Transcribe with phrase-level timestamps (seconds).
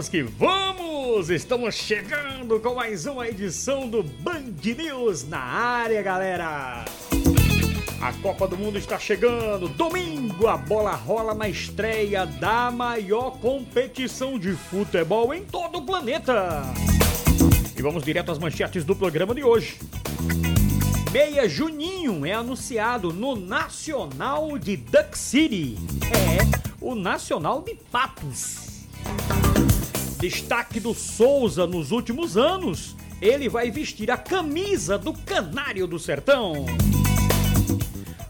[0.00, 1.28] vamos que vamos!
[1.28, 6.86] Estamos chegando com mais uma edição do Band News na área, galera!
[8.00, 9.68] A Copa do Mundo está chegando.
[9.68, 16.62] Domingo a bola rola na estreia da maior competição de futebol em todo o planeta.
[17.76, 19.78] E vamos direto às manchetes do programa de hoje.
[21.12, 25.76] Meia Juninho é anunciado no Nacional de Duck City.
[26.06, 26.38] É,
[26.80, 28.70] o Nacional de Patos.
[30.20, 32.94] Destaque do Souza nos últimos anos.
[33.22, 36.66] Ele vai vestir a camisa do Canário do Sertão.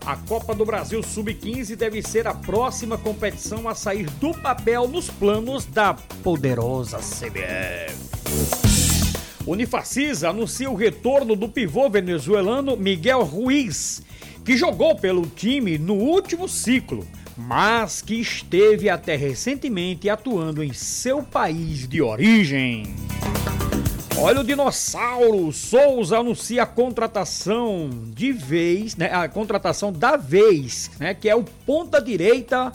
[0.07, 5.11] A Copa do Brasil Sub-15 deve ser a próxima competição a sair do papel nos
[5.11, 7.97] planos da poderosa CBF.
[9.45, 14.01] Unifacisa anuncia o retorno do pivô venezuelano Miguel Ruiz,
[14.45, 17.05] que jogou pelo time no último ciclo,
[17.47, 22.95] mas que esteve até recentemente atuando em seu país de origem.
[24.19, 25.51] Olha o dinossauro!
[25.51, 29.11] Souza anuncia a contratação de vez, né?
[29.13, 31.15] A contratação da vez, né?
[31.15, 32.73] Que é o ponta direita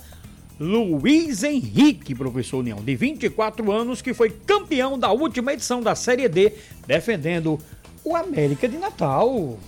[0.59, 6.27] Luiz Henrique, professor União, de 24 anos, que foi campeão da última edição da Série
[6.27, 6.53] D,
[6.88, 7.59] defendendo
[8.03, 9.59] o América de Natal.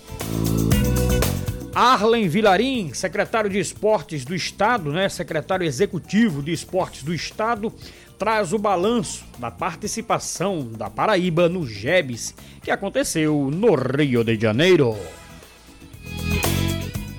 [1.74, 7.72] Arlen Vilarim, secretário de Esportes do Estado, né, secretário executivo de Esportes do Estado,
[8.18, 14.96] traz o balanço da participação da Paraíba no GEBS, que aconteceu no Rio de Janeiro.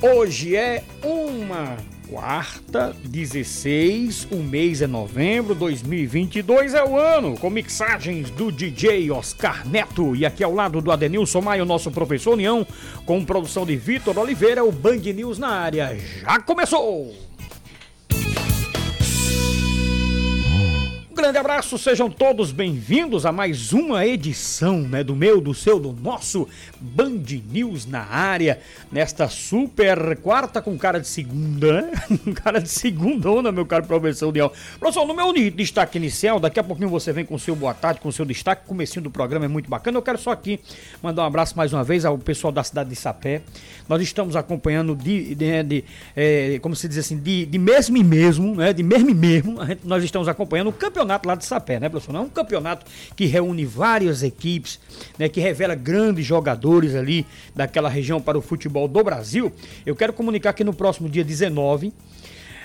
[0.01, 1.77] Hoje é uma
[2.09, 9.67] quarta, 16, o mês é novembro, 2022 é o ano, com mixagens do DJ Oscar
[9.67, 12.65] Neto e aqui ao lado do Adenilson Maia, o nosso professor União,
[13.05, 15.95] com produção de Vitor Oliveira, o Band News na área.
[16.21, 17.28] Já começou!
[21.21, 25.91] Grande abraço, sejam todos bem-vindos a mais uma edição, né, do meu, do seu, do
[25.91, 26.47] nosso
[26.79, 31.91] Band News na área, nesta super quarta com cara de segunda, né?
[32.41, 34.49] cara de segunda, meu caro professor Diel.
[34.79, 37.99] Professor, no meu destaque inicial, daqui a pouquinho você vem com o seu boa tarde,
[37.99, 40.57] com o seu destaque, comecinho do programa é muito bacana, eu quero só aqui
[41.03, 43.41] mandar um abraço mais uma vez ao pessoal da cidade de Sapé,
[43.89, 45.83] nós estamos acompanhando de, de, né, de
[46.15, 49.57] é, como se diz assim, de, de mesmo e mesmo, né, de mesmo e mesmo,
[49.83, 52.13] nós estamos acompanhando o campeonato campeonato lá de Sapé, né, professor?
[52.13, 54.79] Não é um campeonato que reúne várias equipes,
[55.17, 57.25] né, que revela grandes jogadores ali
[57.55, 59.51] daquela região para o futebol do Brasil.
[59.85, 61.91] Eu quero comunicar que no próximo dia 19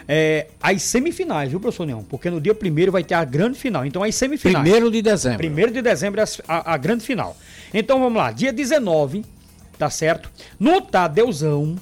[0.06, 2.02] é, as semifinais, viu, professor Neão?
[2.02, 3.86] Porque no dia primeiro vai ter a grande final.
[3.86, 4.62] Então, as semifinais.
[4.62, 5.38] Primeiro de dezembro.
[5.38, 7.34] Primeiro de dezembro é a, a grande final.
[7.72, 8.30] Então, vamos lá.
[8.30, 9.24] Dia 19,
[9.78, 10.30] tá certo?
[10.60, 11.76] No Tadeuzão,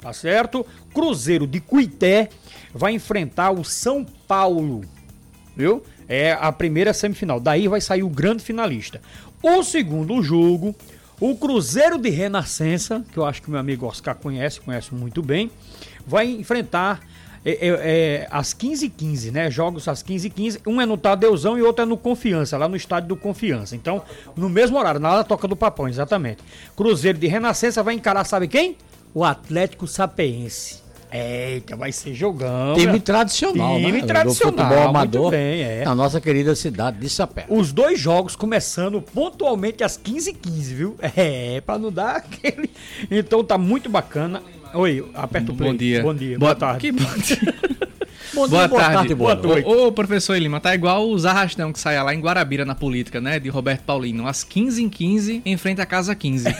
[0.00, 0.66] tá certo?
[0.92, 2.28] Cruzeiro de Cuité
[2.74, 4.82] vai enfrentar o São Paulo,
[5.56, 5.82] viu?
[6.08, 7.38] É a primeira semifinal.
[7.38, 9.00] Daí vai sair o grande finalista.
[9.42, 10.74] O segundo jogo,
[11.20, 15.50] o Cruzeiro de Renascença, que eu acho que meu amigo Oscar conhece, conhece muito bem,
[16.06, 17.00] vai enfrentar
[17.44, 19.50] é, é, é, às 15h15, né?
[19.50, 20.60] Jogos às 15h15.
[20.66, 23.76] Um é no Tadeuzão e outro é no Confiança, lá no estádio do Confiança.
[23.76, 24.02] Então,
[24.36, 26.42] no mesmo horário, na toca do Papão, exatamente.
[26.76, 28.76] Cruzeiro de Renascença vai encarar, sabe quem?
[29.14, 30.87] O Atlético Sapiense.
[31.10, 32.74] Eita, vai ser jogão.
[32.74, 34.06] Time tradicional, Time né?
[34.06, 34.52] tradicional.
[34.52, 35.84] Do futebol amador bem, é.
[35.84, 37.46] na nossa querida cidade de Sapé.
[37.48, 40.96] Os dois jogos começando pontualmente às 15h15, viu?
[41.16, 42.70] É, pra não dar aquele.
[43.10, 44.42] Então tá muito bacana.
[44.74, 45.70] Oi, aperta o play.
[45.72, 46.02] Bom dia.
[46.02, 46.38] Bom dia.
[46.38, 46.80] Boa, boa tarde.
[46.80, 47.78] Que bom dia.
[48.34, 48.96] Bom boa, boa tarde.
[48.96, 49.14] tarde.
[49.14, 49.66] boa, noite.
[49.66, 53.20] Ô, ô, professor Lima, tá igual os arrastão que saia lá em Guarabira na política,
[53.20, 53.38] né?
[53.38, 54.26] De Roberto Paulino.
[54.26, 56.44] Às 15 em 15, em frente à casa 15.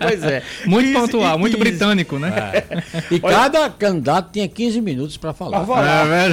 [0.00, 0.42] pois é.
[0.66, 2.32] Muito pontual, muito britânico, né?
[2.54, 2.64] É.
[3.10, 5.58] E Olha, cada candidato tinha 15 minutos para falar.
[5.58, 6.06] Pra falar.
[6.08, 6.32] É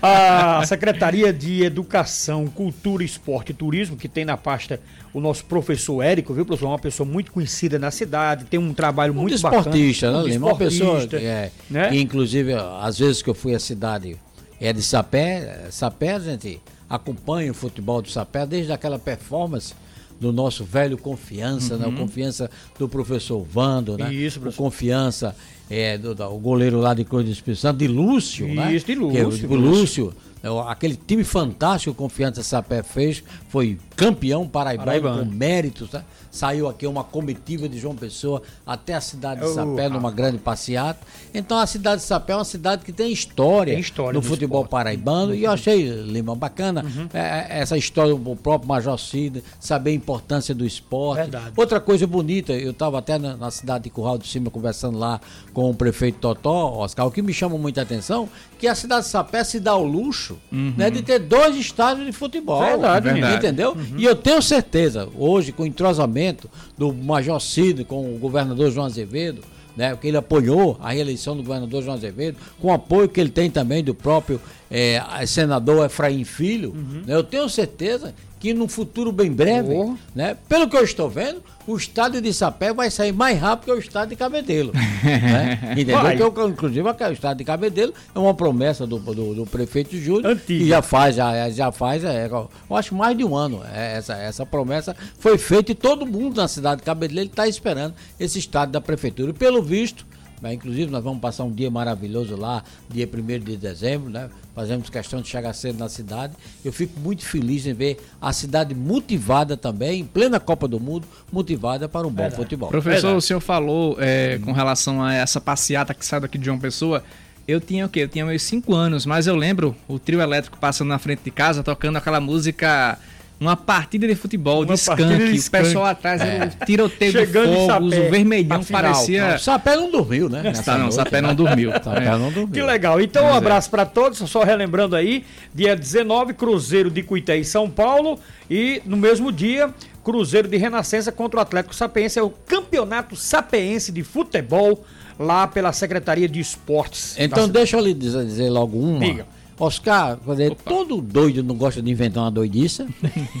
[0.02, 4.80] a Secretaria de Educação, Cultura, Esporte e Turismo, que tem na pasta
[5.16, 6.68] o nosso professor Érico, viu, professor?
[6.68, 10.24] Uma pessoa muito conhecida na cidade, tem um trabalho um muito esportista, bacana.
[10.24, 10.46] Né, Lima?
[10.46, 11.88] Uma pessoa que, é, né?
[11.88, 14.16] que, inclusive, às vezes que eu fui à cidade
[14.60, 19.74] é de Sapé, Sapé a gente acompanha o futebol do Sapé desde aquela performance
[20.18, 21.80] do nosso velho confiança, uhum.
[21.80, 21.86] né?
[21.86, 21.96] O uhum.
[21.96, 24.12] confiança do professor Vando, né?
[24.12, 24.62] Isso, professor.
[24.62, 25.36] O confiança
[25.68, 28.74] é, do, do, o goleiro lá de Cruz do Espírito Santo, de Lúcio, Isso, né?
[28.74, 29.30] Isso, de Lúcio.
[29.30, 30.14] Que, de Lúcio.
[30.16, 30.25] É,
[30.68, 35.24] aquele time fantástico que o Confiança Sapé fez, foi campeão paraibano, paraibano.
[35.24, 36.04] com méritos, né?
[36.30, 41.00] Saiu aqui uma comitiva de João Pessoa até a cidade de Sapé, numa grande passeata.
[41.32, 44.62] Então a cidade de Sapé é uma cidade que tem história, tem história no futebol
[44.62, 44.70] esporte.
[44.70, 45.34] paraibano.
[45.34, 47.08] E eu achei, Lima, bacana uhum.
[47.14, 51.22] é, é essa história do próprio Major Cid, saber a importância do esporte.
[51.22, 51.52] Verdade.
[51.56, 55.18] Outra coisa bonita, eu estava até na, na, cidade de Curral de Cima conversando lá
[55.54, 58.28] com o prefeito Totó, Oscar, o que me chama muita atenção,
[58.58, 60.74] que a cidade de Sapé se dá o luxo uhum.
[60.76, 62.62] né, de ter dois estádios de futebol.
[62.62, 63.36] Verdade, verdade.
[63.36, 63.72] Entendeu?
[63.72, 63.98] Uhum.
[63.98, 68.86] E eu tenho certeza, hoje, com o entrosamento do Major Cid com o governador João
[68.86, 69.42] Azevedo,
[69.76, 73.28] né, porque ele apoiou a reeleição do governador João Azevedo, com o apoio que ele
[73.28, 74.40] tem também do próprio
[74.70, 77.02] é, senador Efraim Filho, uhum.
[77.06, 79.94] né, eu tenho certeza que no futuro bem breve, oh.
[80.14, 83.72] né, pelo que eu estou vendo, o estádio de Sapé vai sair mais rápido que
[83.72, 84.72] o estádio de Cabedelo.
[85.02, 85.72] né?
[85.72, 86.32] Entendeu?
[86.32, 90.28] Que eu, inclusive, o estádio de Cabedelo é uma promessa do, do, do prefeito Júlio,
[90.28, 90.64] Antiga.
[90.64, 93.62] que já faz, já, já faz, é, eu acho mais de um ano.
[93.72, 97.94] É, essa, essa promessa foi feita e todo mundo na cidade de Cabedelo está esperando
[98.18, 99.30] esse estádio da prefeitura.
[99.30, 100.06] E pelo visto,
[100.46, 104.30] né, inclusive, nós vamos passar um dia maravilhoso lá, dia 1 de dezembro, né?
[104.54, 106.34] Fazemos questão de chegar cedo na cidade.
[106.64, 111.06] Eu fico muito feliz em ver a cidade motivada também, em plena Copa do Mundo,
[111.30, 112.36] motivada para um bom Verdade.
[112.36, 112.68] futebol.
[112.68, 113.16] Professor, Verdade.
[113.16, 117.02] o senhor falou é, com relação a essa passeata que sai daqui de João Pessoa.
[117.46, 118.00] Eu tinha o quê?
[118.00, 121.30] Eu tinha meus 5 anos, mas eu lembro o trio elétrico passando na frente de
[121.30, 122.98] casa, tocando aquela música
[123.38, 125.02] uma partida de futebol uma de skunk,
[125.38, 126.46] o pessoal atrás é.
[126.46, 129.34] o tiroteio Chegando de fogos, o vermelhão parecia...
[129.34, 130.52] O Sapé não dormiu, né?
[130.64, 131.70] Tá, não, o Sapé não dormiu.
[131.70, 132.48] Sapé não dormiu.
[132.48, 133.00] Que legal.
[133.00, 133.36] Então, um é.
[133.36, 135.24] abraço para todos, só relembrando aí,
[135.54, 138.18] dia 19, Cruzeiro de Cuité em São Paulo
[138.50, 139.72] e no mesmo dia,
[140.02, 144.82] Cruzeiro de Renascença contra o Atlético Sapiense, é o Campeonato Sapiense de Futebol
[145.18, 147.16] lá pela Secretaria de Esportes.
[147.18, 149.00] Então, deixa eu lhe dizer, dizer logo uma.
[149.00, 152.86] Diga Oscar, dizer, todo doido não gosta de inventar uma doidiça.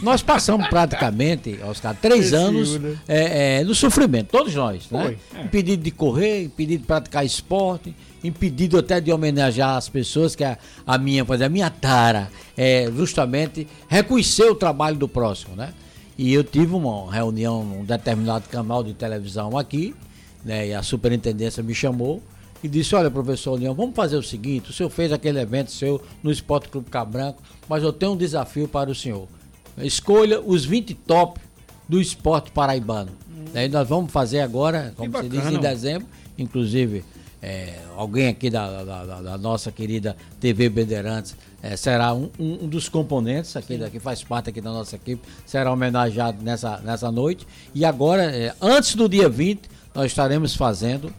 [0.02, 2.98] nós passamos praticamente, Oscar, três anos né?
[3.06, 5.16] é, é, no sofrimento, todos nós, né?
[5.34, 5.42] É.
[5.42, 10.56] Impedido de correr, impedido de praticar esporte, impedido até de homenagear as pessoas, que a,
[10.86, 15.74] a minha, por exemplo, a minha tara é justamente reconhecer o trabalho do próximo, né?
[16.16, 19.94] E eu tive uma reunião num determinado canal de televisão aqui,
[20.42, 20.68] né?
[20.68, 22.22] E a superintendência me chamou
[22.62, 26.02] e disse: Olha, professor Leão, vamos fazer o seguinte: o senhor fez aquele evento seu
[26.22, 29.28] no Esporte Clube Cabranco, mas eu tenho um desafio para o senhor.
[29.78, 31.40] Escolha os 20 top
[31.88, 33.12] do esporte paraibano.
[33.28, 33.44] Hum.
[33.52, 36.08] Daí nós vamos fazer agora, como se diz, em dezembro,
[36.38, 37.04] inclusive.
[37.42, 42.88] É, alguém aqui da, da, da, nossa querida TV Bandeirantes é, será um, um, dos
[42.88, 47.46] componentes aqui, que faz parte aqui da nossa equipe, será homenageado nessa, nessa noite.
[47.74, 49.60] E agora, é, antes do dia 20,
[49.94, 51.12] nós estaremos fazendo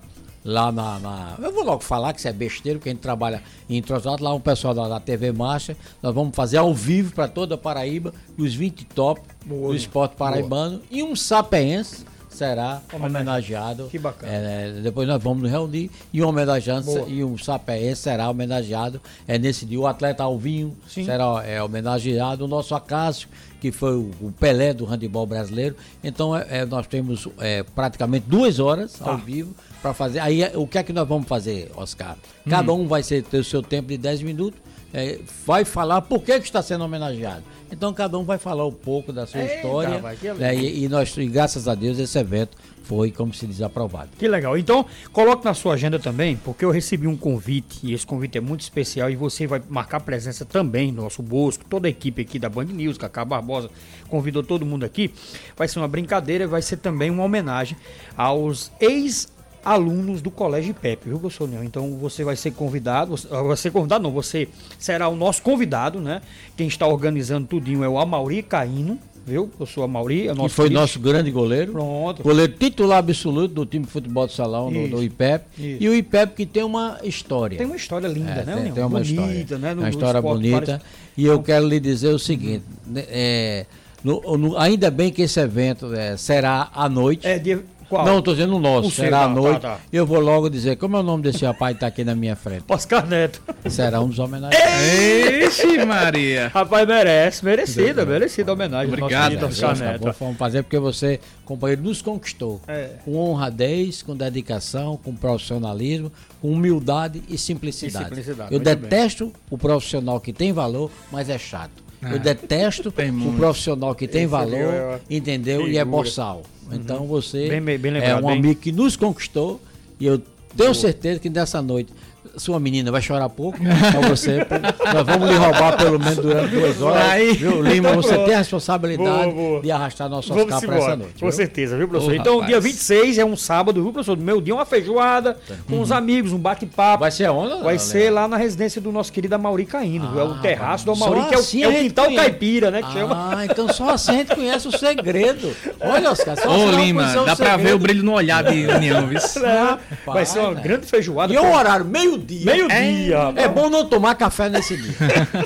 [0.47, 3.44] lá na, na, Eu vou logo falar que isso é besteira, que a gente trabalha
[3.69, 5.75] em entrosado, lá um pessoal da, da TV Marcha.
[6.01, 9.67] Nós vamos fazer ao vivo para toda a Paraíba os 20 top Boa.
[9.67, 10.83] do esporte paraibano Boa.
[10.89, 13.88] e um sapeense será homenageado.
[13.89, 14.31] Que bacana.
[14.31, 17.09] É, depois nós vamos nos reunir e um homenageado Boa.
[17.09, 19.79] e um sapeense será homenageado é, nesse dia.
[19.79, 21.03] O atleta Alvinho Sim.
[21.03, 22.45] será é, homenageado.
[22.45, 23.27] O nosso Acácio,
[23.59, 25.75] que foi o, o Pelé do handebol brasileiro.
[26.01, 29.11] Então é, é nós temos é, praticamente duas horas tá.
[29.11, 30.19] ao vivo para fazer.
[30.19, 32.15] Aí o que é que nós vamos fazer, Oscar?
[32.50, 32.81] Cada hum.
[32.81, 34.59] um vai ter o seu tempo de 10 minutos,
[34.94, 37.44] é, vai falar por que, que está sendo homenageado.
[37.71, 40.00] Então cada um vai falar um pouco da sua Eita, história.
[40.00, 42.57] Vai, né, e, e, nós, e graças a Deus, esse evento
[42.88, 44.09] foi, como se diz, aprovado.
[44.18, 44.57] Que legal.
[44.57, 48.41] Então, coloque na sua agenda também, porque eu recebi um convite, e esse convite é
[48.41, 52.39] muito especial, e você vai marcar presença também no nosso Bosco, toda a equipe aqui
[52.39, 53.69] da Band News, Cacá Barbosa
[54.07, 55.13] convidou todo mundo aqui.
[55.56, 57.77] Vai ser uma brincadeira, vai ser também uma homenagem
[58.15, 59.27] aos ex
[59.67, 61.61] alunos do Colégio IPEP, viu, professor Leão?
[61.61, 64.47] Então você vai ser convidado, vai ser convidado não, você
[64.79, 66.21] será o nosso convidado, né?
[66.55, 69.51] Quem está organizando tudinho é o Amauri Caíno, viu?
[69.59, 71.74] Eu sou a Mauri, é nosso que foi nosso grande goleiro.
[71.74, 72.24] Pronto.
[72.24, 75.45] Goleiro titular absoluto do time de futebol de salão do, do, IPEP.
[75.57, 75.83] Isso.
[75.83, 77.57] E o IPEP que tem uma história.
[77.57, 78.55] Tem uma história linda, é, né?
[78.63, 79.74] Tem, tem uma bonita, história, né?
[79.74, 80.81] No, uma história bonita.
[81.17, 82.93] E eu quero lhe dizer o seguinte, uhum.
[82.95, 83.65] é,
[84.01, 87.27] no, no, ainda bem que esse evento é, será à noite.
[87.27, 88.06] É, dia qual?
[88.06, 88.89] Não, estou dizendo o nosso.
[88.89, 89.62] O será à tá, noite.
[89.62, 89.79] Tá, tá.
[89.91, 92.36] Eu vou logo dizer como é o nome desse rapaz que está aqui na minha
[92.36, 92.65] frente.
[92.67, 93.41] Oscar Neto.
[93.70, 95.58] Será um dos homenageados.
[95.60, 96.50] Ixi, Maria.
[96.53, 97.44] Rapaz, merece.
[97.44, 98.94] Merecida, merecida homenagem.
[98.94, 100.15] Obrigado, Oscar Neto.
[100.20, 102.62] Vamos fazer porque você, companheiro, nos conquistou.
[102.67, 102.91] É.
[103.03, 108.06] Com honradez, com dedicação, com profissionalismo, com humildade e simplicidade.
[108.06, 108.53] E simplicidade.
[108.53, 109.34] Eu detesto bem.
[109.51, 111.87] o profissional que tem valor, mas é chato.
[112.01, 112.18] Eu ah.
[112.18, 115.58] detesto o profissional que tem Esse valor, entendeu?
[115.58, 115.74] Figura.
[115.74, 116.44] E é boçal.
[116.72, 117.08] Então uhum.
[117.08, 119.60] você bem, bem lembrado, é um amigo que nos conquistou
[120.00, 120.74] e eu tenho Boa.
[120.74, 121.92] certeza que nessa noite
[122.38, 124.46] sua menina vai chorar pouco pra você.
[124.94, 127.03] Nós vamos lhe roubar pelo menos durante duas horas.
[127.10, 129.62] Aí, viu, Lima, você tem a responsabilidade boa, boa.
[129.62, 131.20] de arrastar nosso vamos Oscar para essa noite.
[131.20, 132.12] Com certeza, viu, professor?
[132.12, 132.50] Oh, então, rapaz.
[132.50, 134.17] dia 26 é um sábado, viu, professor?
[134.17, 135.56] Meu dia, uma feijoada tá.
[135.67, 135.82] com uhum.
[135.82, 137.01] os amigos, um bate-papo.
[137.01, 137.63] Vai ser aonde?
[137.63, 140.86] Vai ser lá na residência do nosso querido Mauri Caíno, ah, é o ah, terraço
[140.86, 142.24] do Mauri, que é o, assim é o quintal conhece.
[142.24, 142.82] caipira, né?
[142.82, 143.46] Que ah, chama.
[143.46, 145.56] então só assim a gente conhece o segredo.
[145.79, 149.08] Olha, Oscar, só Ô, assim Lima, dá para ver o brilho no olhar de União,
[149.08, 149.20] viu?
[150.06, 151.34] Vai ser uma grande feijoada.
[151.34, 152.79] E o horário, meio Meio-dia.
[152.79, 153.34] Meio-dia.
[153.36, 154.96] É, é bom não tomar café nesse dia.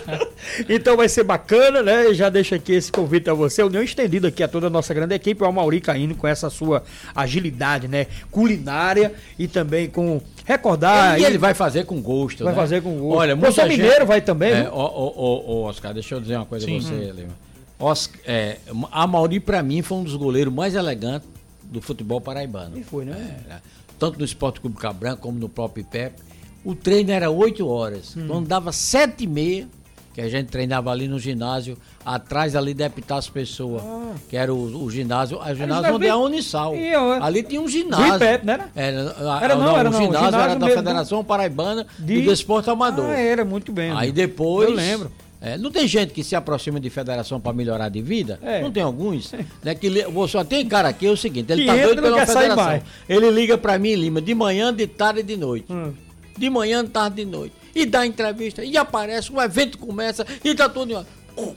[0.70, 2.14] então vai ser bacana, né?
[2.14, 3.64] Já deixo aqui esse convite a você.
[3.64, 5.44] União estendida aqui a toda a nossa grande equipe.
[5.44, 6.84] O Amauri caindo com essa sua
[7.16, 8.08] agilidade, né?
[8.30, 11.20] Culinária e também com recordar.
[11.20, 12.44] E ele vai fazer com gosto.
[12.44, 12.60] Vai né?
[12.60, 13.18] fazer com gosto.
[13.18, 13.82] Olha, o professor gente...
[13.82, 14.52] Mineiro vai também.
[14.52, 16.78] É, ó, Oscar, deixa eu dizer uma coisa Sim.
[16.78, 17.52] a você, Lima.
[17.80, 18.58] Oscar, é,
[18.92, 21.28] a Mauri, para mim, foi um dos goleiros mais elegantes
[21.64, 22.78] do futebol paraibano.
[22.78, 23.38] E foi, né?
[23.50, 23.56] É,
[23.98, 26.31] tanto no Esporte Clube Cabranca como no próprio IPEP.
[26.64, 28.16] O treino era 8 horas.
[28.16, 28.28] Hum.
[28.28, 29.68] Quando dava 7 e meia,
[30.14, 34.16] que a gente treinava ali no ginásio, atrás ali da Epitácio Pessoa, ah.
[34.30, 36.76] que era o, o ginásio, o ginásio onde é a Unisal.
[36.76, 38.16] Eu, ali tinha um ginásio.
[38.16, 38.70] IPEP, não era?
[38.76, 42.22] Era, era não, não, era o ginásio, ginásio era da Federação Paraibana de...
[42.22, 43.10] do Desporto Amador.
[43.10, 43.92] Ah, era, muito bem.
[43.92, 44.70] Aí depois...
[44.70, 45.12] Eu lembro.
[45.44, 48.38] É, não tem gente que se aproxima de federação para melhorar de vida?
[48.44, 48.62] É.
[48.62, 49.32] Não tem alguns?
[49.64, 49.90] né, que,
[50.30, 52.82] só tem cara aqui, é o seguinte, ele que tá doido pela federação.
[53.10, 55.66] Ele liga para mim, Lima, de manhã, de tarde e de noite.
[55.68, 55.94] Hum.
[56.38, 57.56] De manhã, de tarde e de noite.
[57.74, 61.06] E dá entrevista, e aparece, um evento começa, e tá tudo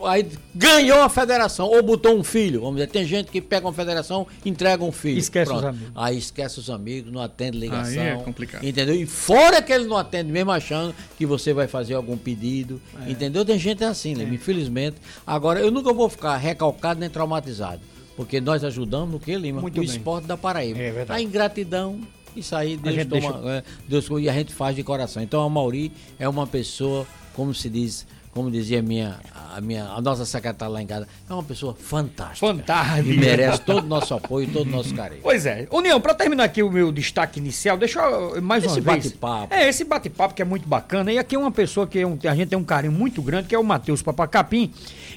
[0.04, 2.60] aí ganhou a federação, ou botou um filho.
[2.60, 5.18] Vamos dizer, tem gente que pega uma federação entrega um filho.
[5.18, 5.64] Esquece Pronto.
[5.64, 5.92] os amigos.
[5.94, 8.02] Aí esquece os amigos, não atende ligação.
[8.02, 8.64] Aí é complicado.
[8.64, 8.94] Entendeu?
[8.94, 12.80] E fora que ele não atende, mesmo achando que você vai fazer algum pedido.
[13.06, 13.10] É.
[13.10, 13.44] Entendeu?
[13.44, 14.24] Tem gente assim, né?
[14.24, 14.34] É.
[14.34, 14.96] Infelizmente.
[15.26, 17.80] Agora, eu nunca vou ficar recalcado nem traumatizado.
[18.16, 19.60] Porque nós ajudamos no que, Lima?
[19.60, 19.90] Muito o bem.
[19.90, 20.78] esporte da Paraíba.
[20.78, 21.20] É verdade.
[21.20, 22.00] A ingratidão,
[22.36, 23.48] isso aí Deus, toma, deixa...
[23.48, 25.22] é, Deus e a gente faz de coração.
[25.22, 29.20] Então a Mauri é uma pessoa, como se diz, como dizia a minha,
[29.54, 32.48] a minha, a nossa secretária lá em casa, é uma pessoa fantástica.
[32.48, 33.08] Fantástica.
[33.08, 35.20] E merece todo o nosso apoio, todo o nosso carinho.
[35.22, 35.68] Pois é.
[35.70, 39.06] União, para terminar aqui o meu destaque inicial, deixa eu mais esse uma vez.
[39.06, 39.54] Esse bate-papo.
[39.54, 41.12] É, esse bate-papo que é muito bacana.
[41.12, 43.46] E aqui é uma pessoa que é um, a gente tem um carinho muito grande,
[43.46, 44.72] que é o Matheus Papacapim.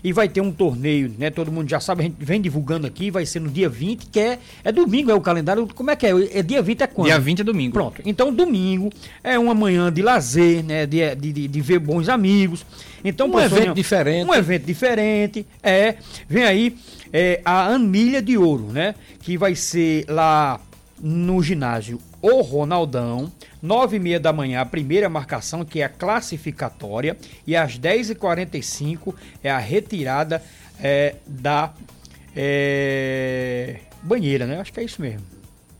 [0.07, 1.29] E vai ter um torneio, né?
[1.29, 4.17] Todo mundo já sabe, a gente vem divulgando aqui, vai ser no dia 20, que
[4.17, 5.67] é, é domingo, é o calendário.
[5.75, 6.11] Como é que é?
[6.39, 7.07] É dia 20 é quando?
[7.07, 7.73] Dia 20 é domingo.
[7.73, 8.01] Pronto.
[8.05, 8.89] Então, domingo
[9.21, 10.85] é uma manhã de lazer, né?
[10.85, 12.65] De, de, de, ver bons amigos.
[13.03, 14.29] Então, um evento diferente.
[14.29, 15.45] Um evento diferente.
[15.61, 15.95] É.
[16.29, 16.77] Vem aí
[17.11, 18.95] é, a Anilha de Ouro, né?
[19.21, 20.57] Que vai ser lá
[21.01, 21.99] no ginásio
[22.29, 23.31] O Ronaldão,
[23.61, 27.15] nove e meia da manhã, a primeira marcação, que é a classificatória,
[27.47, 30.43] e às 10h45 é a retirada
[30.77, 31.73] é, da
[32.35, 34.59] é, banheira, né?
[34.59, 35.21] Acho que é isso mesmo.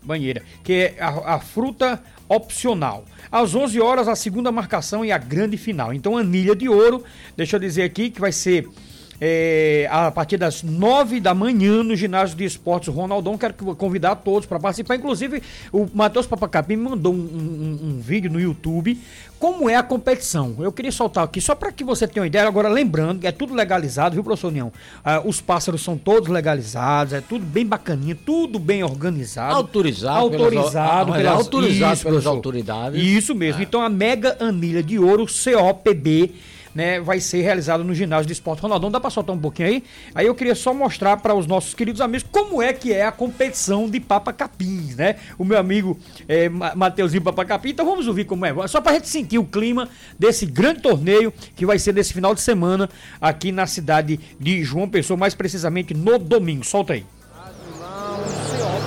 [0.01, 0.42] Banheira.
[0.63, 3.04] Que é a, a fruta opcional.
[3.30, 5.94] Às 11 horas, a segunda marcação e a grande final.
[5.94, 7.04] Então, Anilha de Ouro,
[7.36, 8.70] deixa eu dizer aqui que vai ser
[9.19, 13.38] é, a partir das 9 da manhã no ginásio de esportes Ronaldão.
[13.38, 14.95] Quero convidar todos para participar.
[14.95, 19.00] Inclusive, o Matheus Papacapim me mandou um, um, um, vídeo no YouTube.
[19.39, 20.55] Como é a competição?
[20.59, 22.47] Eu queria soltar aqui só para que você tenha uma ideia.
[22.47, 24.71] Agora, lembrando que é tudo legalizado, viu, professor União?
[25.03, 29.55] Ah, os pássaros são todos legalizados, é tudo bem bacaninho, tudo bem organizado.
[29.55, 30.19] Autorizado.
[30.19, 33.03] Autorizado pelas, pelas, autorizado isso, pelas autoridades.
[33.03, 33.62] Isso mesmo.
[33.62, 33.63] É.
[33.63, 36.33] Então, a Mega Anilha de Ouro, COPB
[36.77, 38.91] né, vai ser realizado no ginásio de esporte Ronaldão.
[38.91, 39.84] Dá para soltar um pouquinho aí?
[40.13, 43.12] Aí eu queria só mostrar para os nossos queridos amigos como é que é a
[43.12, 45.15] competição de Papa Capins, né?
[45.39, 47.69] O meu amigo é, Mateuzinho Papa Capim.
[47.69, 48.67] Então vamos ouvir como é.
[48.67, 52.36] Só para a gente sentir o clima desse grande torneio que vai ser nesse final
[52.36, 52.88] de semana
[53.19, 56.63] aqui na cidade de João Pessoa, mais precisamente no domingo.
[56.63, 57.03] Solta aí.
[57.34, 58.19] Azulão,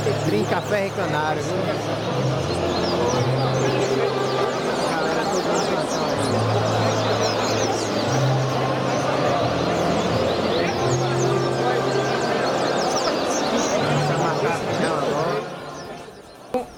[0.04, 1.42] Café Café Canário,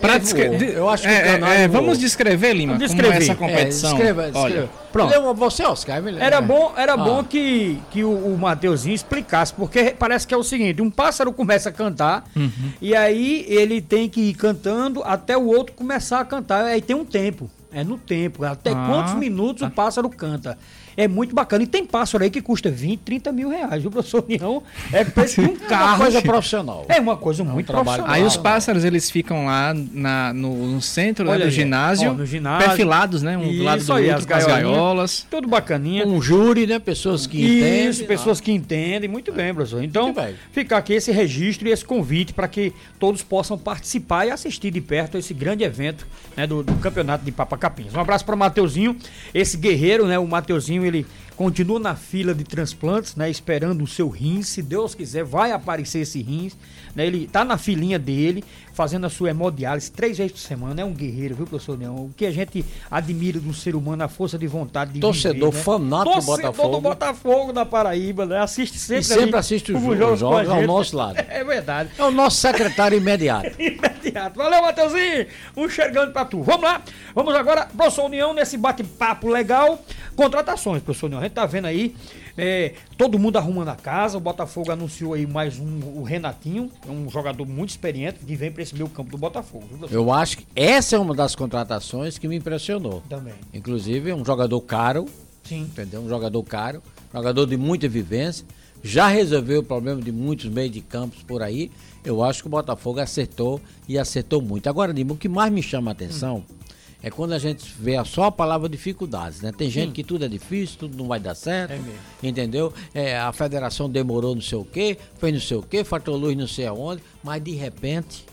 [0.02, 0.76] Pra descrever.
[0.76, 3.08] Eu acho que é, é, é, Vamos descrever, Lima, descrever.
[3.08, 3.90] como é essa competição.
[3.90, 4.44] É, descreva, descreva.
[4.44, 5.34] Olha, Pronto.
[5.34, 6.96] Você, Oscar, me Era bom, era ah.
[6.96, 11.32] bom que, que o, o Mateuzinho explicasse, porque parece que é o seguinte: um pássaro
[11.32, 12.50] começa a cantar, uhum.
[12.80, 16.64] e aí ele tem que ir cantando até o outro começar a cantar.
[16.64, 17.48] Aí tem um tempo.
[17.72, 18.44] É no tempo.
[18.44, 19.68] Até ah, quantos minutos tá.
[19.68, 20.58] o pássaro canta.
[20.96, 21.64] É muito bacana.
[21.64, 23.84] E tem pássaro aí que custa 20, 30 mil reais.
[23.84, 25.82] O professor União é preço de um carro.
[25.82, 26.86] É uma coisa profissional.
[26.88, 28.14] É uma coisa muito é um profissional.
[28.14, 32.26] Aí os pássaros, eles ficam lá na, no, no centro né, do ginásio, ó, no
[32.26, 33.36] ginásio, perfilados, né?
[33.36, 35.26] Um do lado do aí, outro, as com as gaiolas.
[35.30, 36.06] Tudo bacaninha.
[36.06, 36.78] Um júri, né?
[36.78, 37.88] Pessoas que Isso, entendem.
[37.88, 39.08] Isso, pessoas que entendem.
[39.08, 39.82] Muito bem, professor.
[39.82, 40.14] Então,
[40.52, 44.80] fica aqui esse registro e esse convite para que todos possam participar e assistir de
[44.80, 46.06] perto esse grande evento
[46.36, 47.94] né, do, do campeonato de Papacapins.
[47.94, 48.96] Um abraço para o Mateuzinho,
[49.32, 50.18] esse guerreiro, né?
[50.18, 53.30] O Mateuzinho, ele continua na fila de transplantes, né?
[53.30, 54.48] Esperando o seu rins.
[54.48, 56.56] Se Deus quiser, vai aparecer esse rins.
[56.94, 57.06] Né?
[57.06, 60.82] Ele tá na filinha dele, fazendo a sua hemodiálise três vezes por semana.
[60.82, 61.96] É um guerreiro, viu, professor Leão?
[61.96, 65.56] O que a gente admira do ser humano, a força de vontade de Torcedor viver,
[65.56, 65.62] né?
[65.62, 66.52] fanático do Botafogo.
[66.52, 68.38] Torcedor do Botafogo da Paraíba, né?
[68.38, 69.00] Assiste sempre.
[69.00, 71.22] E sempre assiste os, os jogos, jogos ao nosso lado.
[71.32, 71.90] É verdade.
[71.98, 73.50] É o nosso secretário imediato.
[73.58, 74.36] imediato.
[74.36, 75.26] Valeu, Mateuzinho.
[75.56, 76.42] Um chegando pra tu.
[76.42, 76.82] Vamos lá.
[77.14, 79.82] Vamos agora, professor União, nesse bate-papo legal.
[80.14, 81.21] Contratações, professor União.
[81.22, 81.94] A gente tá vendo aí
[82.36, 84.18] é, todo mundo arrumando a casa.
[84.18, 88.50] O Botafogo anunciou aí mais um, o Renatinho, é um jogador muito experiente que vem
[88.50, 89.66] para esse meio campo do Botafogo.
[89.88, 93.02] Eu acho que essa é uma das contratações que me impressionou.
[93.08, 93.34] Também.
[93.54, 95.06] Inclusive, é um jogador caro.
[95.44, 95.62] Sim.
[95.62, 96.00] Entendeu?
[96.00, 96.82] Um jogador caro,
[97.14, 98.44] jogador de muita vivência.
[98.82, 101.70] Já resolveu o problema de muitos meios de campos por aí.
[102.04, 104.68] Eu acho que o Botafogo acertou e acertou muito.
[104.68, 106.38] Agora, Dima, o que mais me chama a atenção.
[106.50, 106.61] Hum
[107.02, 109.50] é quando a gente vê só a palavra dificuldades, né?
[109.50, 109.92] Tem gente Sim.
[109.92, 112.72] que tudo é difícil, tudo não vai dar certo, é entendeu?
[112.94, 116.36] É, a federação demorou não sei o quê, fez não sei o quê, faltou luz
[116.36, 118.24] não sei aonde, mas de repente,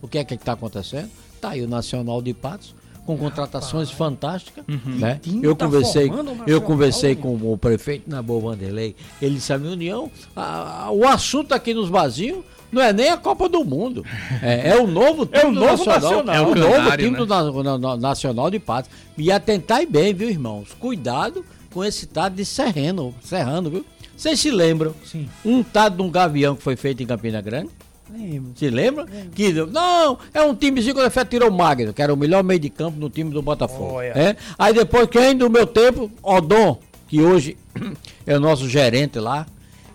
[0.00, 1.10] o que é que está acontecendo?
[1.40, 3.98] Tá aí o Nacional de Patos, com contratações Rapaz.
[3.98, 4.98] fantásticas, uhum.
[4.98, 5.20] né?
[5.42, 6.10] Eu tá conversei,
[6.46, 10.90] eu conversei com o prefeito na Boa Vanderlei, ele disse a minha união, a, a,
[10.90, 12.38] o assunto aqui nos vazios
[12.72, 14.04] não é nem a Copa do Mundo.
[14.42, 16.34] É, é o novo time é o novo nacional, nacional.
[16.34, 17.18] É o, o novo time né?
[17.18, 18.90] do na, na, Nacional de Patos.
[19.16, 20.70] E atentai bem, viu, irmãos?
[20.80, 23.86] Cuidado com esse tado de Serrano, Serrano, viu?
[24.16, 24.94] Vocês se lembram?
[25.04, 25.28] Sim.
[25.44, 27.70] Um tado de um gavião que foi feito em Campina Grande?
[28.16, 28.52] Lembro.
[28.54, 29.04] Se lembra?
[29.04, 29.30] Lembro.
[29.34, 32.44] Que, não, é um timezinho que o Defeito tirou o Magno, que era o melhor
[32.44, 34.00] meio de campo no time do Botafogo.
[34.00, 34.36] É?
[34.58, 36.78] Aí depois, quem do meu tempo, Odon,
[37.08, 37.56] que hoje
[38.26, 39.46] é o nosso gerente lá,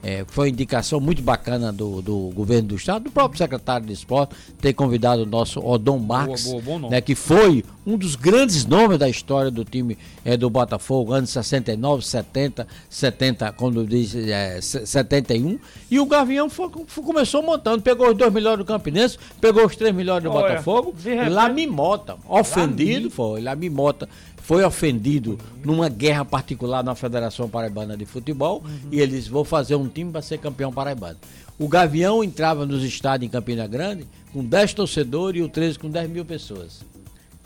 [0.02, 3.94] é, foi uma indicação muito bacana do, do governo do estado, do próprio secretário de
[3.94, 8.66] esporte, ter convidado o nosso Odon Marques, boa, boa, né, que foi um dos grandes
[8.66, 14.62] nomes da história do time é, do Botafogo, anos 69, 70, 70, quando diz é,
[14.62, 15.60] 71.
[15.90, 19.76] E o Gavião foi, foi, começou montando, pegou os dois melhores do Campinense, pegou os
[19.76, 24.08] três melhores do Olha, Botafogo, repente, lá Mimota, ofendido lá foi, lá Mimota
[24.50, 28.90] foi ofendido numa guerra particular na Federação Paraibana de Futebol uhum.
[28.92, 31.20] e ele disse: Vou fazer um time para ser campeão paraibano.
[31.60, 35.88] O Gavião entrava nos estádios em Campina Grande com 10 torcedores e o 13 com
[35.88, 36.84] 10 mil pessoas.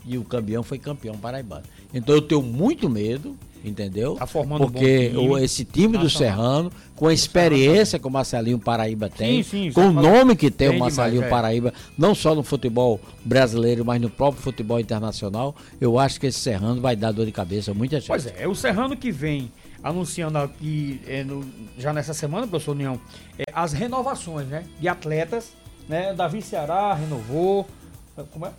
[0.06, 1.64] E o campeão foi campeão paraibano.
[1.92, 4.14] Então eu tenho muito medo entendeu?
[4.16, 8.58] Tá formando Porque um time, esse time do Serrano, com a experiência que o Marcelinho
[8.58, 11.30] Paraíba tem, sim, sim, com o nome que tem o Marcelinho demais, é.
[11.30, 16.38] Paraíba, não só no futebol brasileiro, mas no próprio futebol internacional, eu acho que esse
[16.38, 18.08] Serrano vai dar dor de cabeça a muita gente.
[18.08, 19.50] Pois é, é o Serrano que vem
[19.82, 21.44] anunciando aqui é, no,
[21.78, 23.00] já nessa semana, professor União,
[23.38, 25.52] é, as renovações né, de atletas,
[25.88, 26.14] né?
[26.14, 27.66] Davi Ceará renovou.
[28.32, 28.52] Como é?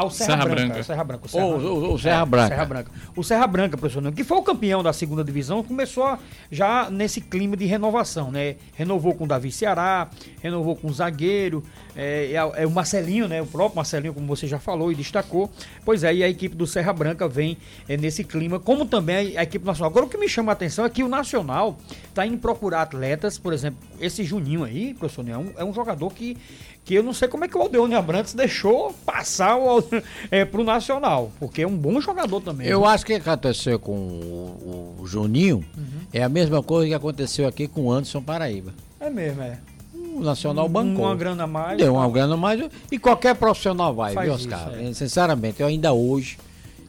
[0.00, 0.66] Ao Serra, Serra Branca.
[0.66, 0.82] Branca.
[0.82, 1.26] Serra Branca.
[1.26, 2.48] O Serra, o, o, Serra é, Branca.
[2.48, 2.90] Serra Branca.
[3.14, 6.18] O Serra Branca, professor, que foi o campeão da segunda divisão, começou
[6.50, 8.56] já nesse clima de renovação, né?
[8.74, 10.08] Renovou com o Davi Ceará,
[10.42, 11.62] renovou com o zagueiro,
[11.94, 13.42] é, é, é, o Marcelinho, né?
[13.42, 15.50] O próprio Marcelinho, como você já falou e destacou.
[15.84, 17.58] Pois é, e a equipe do Serra Branca vem
[17.88, 19.90] é, nesse clima, como também a equipe nacional.
[19.90, 21.76] Agora, o que me chama a atenção é que o Nacional
[22.08, 26.12] está indo procurar atletas, por exemplo, esse Juninho aí, professor, é um, é um jogador
[26.12, 26.36] que
[26.84, 29.84] que eu não sei como é que o Aldeone Abrantes deixou passar o,
[30.30, 32.66] é, pro Nacional, porque é um bom jogador também.
[32.66, 36.00] Eu acho que aconteceu com o, o Juninho uhum.
[36.12, 38.72] é a mesma coisa que aconteceu aqui com o Anderson Paraíba.
[38.98, 39.58] É mesmo, é.
[40.14, 41.04] O Nacional bancou.
[41.04, 41.78] Uma grana a mais.
[41.78, 42.60] Deu uma grana a mais
[42.90, 44.72] e qualquer profissional vai, viu, Oscar?
[44.72, 44.92] Isso, é.
[44.94, 46.38] Sinceramente, eu ainda hoje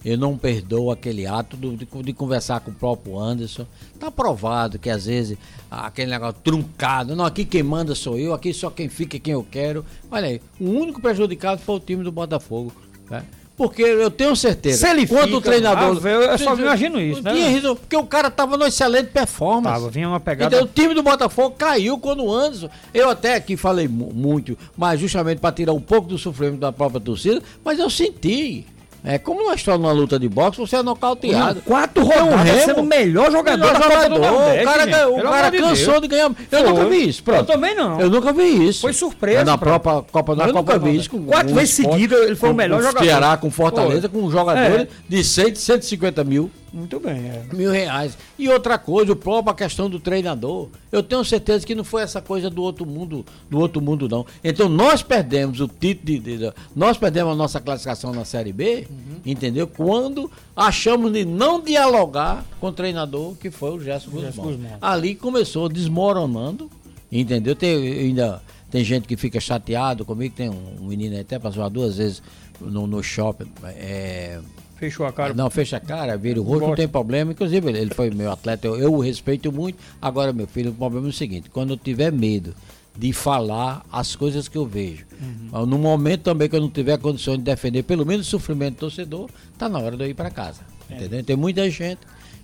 [0.03, 3.65] eu não perdoo aquele ato de, de, conversar com o próprio Anderson.
[3.99, 5.37] Tá provado que às vezes
[5.69, 9.33] aquele negócio truncado, não, aqui quem manda sou eu, aqui só quem fica é quem
[9.33, 9.85] eu quero.
[10.09, 12.73] Olha aí, o único prejudicado foi o time do Botafogo.
[13.09, 13.23] Né?
[13.61, 14.79] Porque eu tenho certeza.
[14.79, 16.01] Se ele quando fica, o treinador.
[16.03, 17.31] Ah, eu só imagino isso, né?
[17.31, 19.75] Tinha, porque o cara tava no excelente performance.
[19.75, 20.55] Tava, vinha uma pegada.
[20.55, 22.69] Então, o time do Botafogo caiu quando o Anderson.
[22.91, 26.99] Eu até aqui falei muito, mas justamente para tirar um pouco do sofrimento da própria
[26.99, 28.65] torcida, mas eu senti.
[29.03, 31.55] É como nós estamos numa luta de boxe, você é nocauteado.
[31.55, 34.19] Não, quatro rodadas um sendo o melhor jogador melhor jogador.
[34.19, 36.31] Nordeste, o cara, o cara cansou de, de ganhar.
[36.51, 36.63] Eu Foi.
[36.63, 37.23] nunca vi isso.
[37.23, 37.39] Pronto.
[37.39, 37.99] Eu também não.
[37.99, 38.81] Eu nunca vi isso.
[38.81, 39.41] Foi surpresa.
[39.41, 41.09] É na própria Copa da Copa vi isso.
[41.09, 43.05] Quatro vezes seguida ele foi o melhor jogador.
[43.05, 44.21] Ceará com Fortaleza, Foi.
[44.21, 44.87] com jogadores é.
[45.07, 46.51] de 100, 150 mil.
[46.73, 47.45] Muito bem, é.
[47.53, 48.17] Mil reais.
[48.39, 50.69] E outra coisa, o próprio a questão do treinador.
[50.91, 54.25] Eu tenho certeza que não foi essa coisa do outro mundo, do outro mundo, não.
[54.43, 56.37] Então nós perdemos o título de.
[56.37, 59.17] de nós perdemos a nossa classificação na Série B, uhum.
[59.25, 59.67] entendeu?
[59.67, 64.57] Quando achamos de não dialogar com o treinador, que foi o Gerson Guzmão.
[64.81, 66.69] Ali começou desmoronando,
[67.11, 67.55] entendeu?
[67.55, 71.97] Tem, ainda tem gente que fica chateado comigo, tem um, menino aí até passou duas
[71.97, 72.23] vezes
[72.61, 73.51] no, no shopping.
[73.65, 74.39] É,
[74.81, 75.31] Fechou a cara.
[75.35, 77.33] Não, fecha a cara, vira o rosto, não tem problema.
[77.33, 79.77] Inclusive, ele, foi meu atleta, eu, eu o respeito muito.
[80.01, 82.55] Agora, meu filho, o problema é o seguinte: quando eu tiver medo
[82.97, 85.67] de falar as coisas que eu vejo, uhum.
[85.67, 88.79] no momento também que eu não tiver condições de defender pelo menos o sofrimento do
[88.79, 90.61] torcedor, tá na hora de eu ir para casa.
[90.89, 90.95] É.
[90.95, 91.23] Entendeu?
[91.23, 91.99] Tem muita gente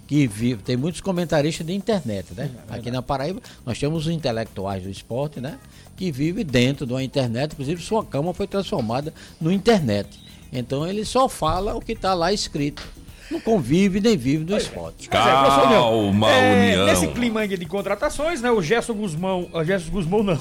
[0.05, 2.51] que vive, tem muitos comentaristas de internet, né?
[2.69, 5.57] É, Aqui na Paraíba nós temos os intelectuais do esporte, né?
[5.95, 10.26] Que vive dentro de uma internet, inclusive sua cama foi transformada no internet.
[10.51, 12.83] Então ele só fala o que está lá escrito.
[13.29, 15.09] Não convive nem vive do esporte.
[15.09, 16.85] Calma, é, União.
[16.85, 18.49] Nesse clima de contratações, né?
[18.49, 19.49] O Gerson Guzmão.
[19.51, 20.39] O Gerson Guzmão não.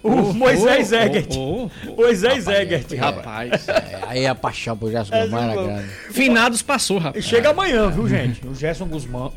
[0.00, 1.26] O oh, Moisés oh, Egert.
[1.36, 2.96] Oh, oh, Moisés rapaz, Egert.
[2.96, 3.68] Rapaz.
[3.68, 5.88] É, aí a paixão pro Gerson é, Guzmão era grande.
[6.10, 7.24] Finados passou, rapaz.
[7.24, 8.46] Chega amanhã, viu, gente?
[8.46, 9.32] O Gerson Guzmão.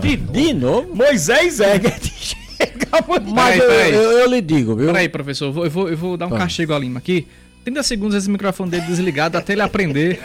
[0.00, 0.94] De, de novo?
[0.94, 2.02] Moisés Egert.
[2.16, 3.34] Chega amanhã.
[3.34, 4.86] Mas eu, eu, eu, lhe digo, viu?
[4.86, 5.46] Peraí, professor.
[5.46, 7.26] Eu vou, eu vou, eu vou dar um castigo a Lima aqui.
[7.64, 10.20] 30 segundos esse microfone dele desligado até ele aprender.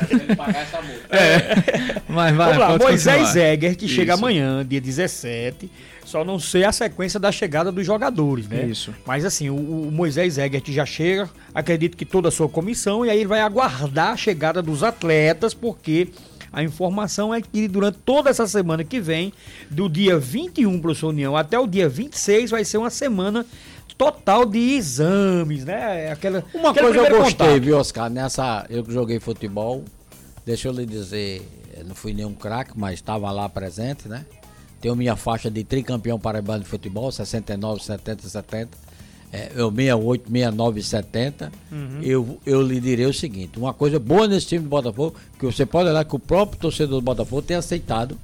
[1.10, 2.02] é.
[2.08, 5.70] Mas vai, Vamos lá, Moisés Egert que chega amanhã, dia 17.
[6.06, 8.66] Só não sei a sequência da chegada dos jogadores, né?
[8.66, 8.94] Isso.
[9.06, 13.10] Mas assim, o, o Moisés Egert já chega, acredito que toda a sua comissão, e
[13.10, 16.10] aí ele vai aguardar a chegada dos atletas, porque
[16.54, 19.34] a informação é que durante toda essa semana que vem,
[19.72, 23.44] do dia 21 para o União até o dia 26, vai ser uma semana
[23.98, 26.12] total de exames, né?
[26.12, 27.62] Aquela, Uma coisa eu gostei, contato.
[27.62, 28.10] viu, Oscar?
[28.10, 28.66] Nessa.
[28.70, 29.84] Eu que joguei futebol,
[30.46, 31.48] deixa eu lhe dizer,
[31.86, 34.26] não fui nenhum craque, mas estava lá presente, né?
[34.82, 38.78] Tenho minha faixa de tricampeão paraibano de futebol, 69, 70, 70.
[39.32, 41.52] É, eu 68, 69 70.
[41.72, 42.00] Uhum.
[42.04, 45.66] Eu, eu lhe direi o seguinte: uma coisa boa nesse time do Botafogo, que você
[45.66, 48.18] pode olhar que o próprio torcedor do Botafogo tem aceitado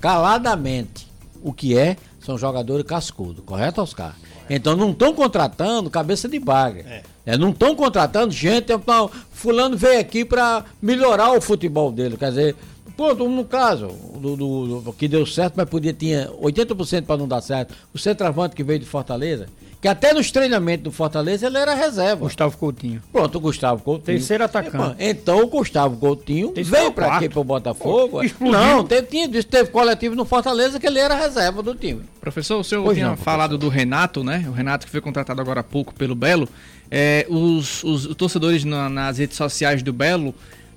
[0.00, 1.06] caladamente
[1.42, 4.16] o que é, são jogadores cascudos, correto, Oscar?
[4.48, 6.80] Então não estão contratando cabeça de baga.
[6.80, 7.02] É.
[7.26, 12.18] É, não estão contratando gente, então, fulano veio aqui para melhorar o futebol dele.
[12.18, 12.56] Quer dizer,
[12.96, 17.26] pronto, no caso, do, do, do que deu certo, mas podia tinha 80% para não
[17.26, 17.74] dar certo.
[17.94, 19.48] O centroavante que veio de Fortaleza,
[19.84, 22.24] que até nos treinamentos do Fortaleza ele era reserva.
[22.24, 23.02] Gustavo Coutinho.
[23.12, 24.16] Pronto, o Gustavo Coutinho.
[24.16, 24.96] Terceiro atacante.
[24.98, 28.22] Então o Gustavo Coutinho Terceiro veio para aqui para o Botafogo.
[28.22, 28.58] Explodiu.
[28.58, 32.00] Não, teve, tinha, teve coletivo no Fortaleza que ele era reserva do time.
[32.18, 34.46] Professor, o senhor pois tinha não, falado do Renato, né?
[34.48, 36.48] O Renato que foi contratado agora há pouco pelo Belo.
[36.90, 40.34] É, os, os, os torcedores na, nas redes sociais do Belo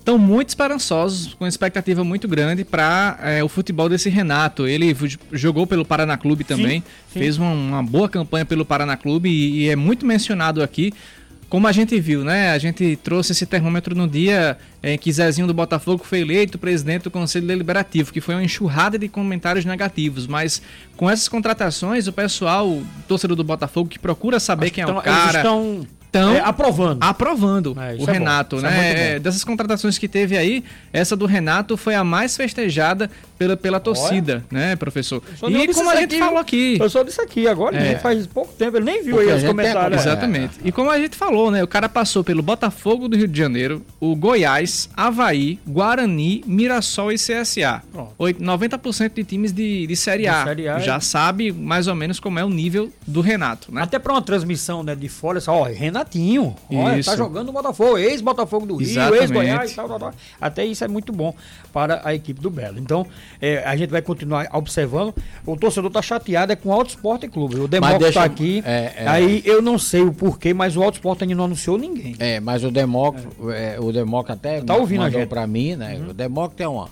[0.07, 4.65] estão muito esperançosos, com expectativa muito grande para é, o futebol desse Renato.
[4.65, 4.95] Ele
[5.33, 7.19] jogou pelo Paraná Clube também, sim, sim.
[7.19, 10.93] fez uma, uma, boa campanha pelo Paraná Clube e, e, é muito mencionado aqui.
[11.49, 12.51] Como a gente viu, né?
[12.51, 16.57] A gente trouxe esse termômetro no dia em é, que Zezinho do Botafogo foi eleito
[16.57, 20.27] presidente do Conselho Deliberativo, que foi uma enxurrada de comentários negativos.
[20.27, 20.61] Mas
[20.97, 25.01] com essas contratações, o pessoal, torcedor do Botafogo, que procura saber Acho quem é o
[25.01, 25.39] cara.
[25.39, 27.03] Estão estão é, aprovando.
[27.03, 29.15] Aprovando é, o é Renato, né?
[29.15, 33.79] É dessas contratações que teve aí, essa do Renato foi a mais festejada pela, pela
[33.79, 34.59] torcida, Olha.
[34.59, 35.21] né, professor?
[35.47, 36.77] E como a gente aqui, falou aqui.
[36.79, 37.97] Eu só disse aqui agora, é.
[37.99, 40.01] faz pouco tempo, ele nem viu Porque aí os comentários.
[40.01, 40.59] Exatamente.
[40.63, 43.83] E como a gente falou, né, o cara passou pelo Botafogo do Rio de Janeiro,
[43.99, 47.83] o Goiás, Havaí, Guarani, Mirassol e CSA.
[47.91, 48.13] Pronto.
[48.17, 50.43] 90% de times de, de Série A.
[50.43, 53.81] Série A já sabe mais ou menos como é o nível do Renato, né?
[53.81, 57.97] Até para uma transmissão né, de fora, só, ó, Renatinho, olha, tá jogando o Botafogo,
[57.97, 60.13] ex-Botafogo do Rio, ex-Goiás, tal, tal, tal.
[60.39, 61.33] Até isso é muito bom
[61.73, 62.79] para a equipe do Belo.
[62.79, 63.05] Então,
[63.41, 65.13] é, a gente vai continuar observando.
[65.45, 67.59] O torcedor tá chateado é com o Auto Esporte Clube.
[67.59, 68.63] O Democ deixa, tá aqui.
[68.65, 71.77] É, é, aí eu não sei o porquê, mas o Auto Esporte ainda não anunciou
[71.77, 72.15] ninguém.
[72.19, 73.17] É, mas o Democ,
[73.53, 73.77] é.
[73.79, 75.97] o Democ até tá ouvindo mandou para mim, né?
[75.99, 76.09] Uhum.
[76.09, 76.89] O Democ tem uma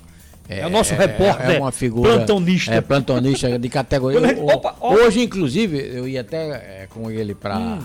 [0.47, 1.55] é, é, o nosso repórter.
[1.55, 2.13] É uma figura.
[2.13, 2.73] Plantonista.
[2.73, 4.19] É, plantonista de categoria.
[4.41, 4.95] Opa, opa.
[4.95, 7.57] Hoje, inclusive, eu ia até é, com ele para.
[7.57, 7.79] Hum.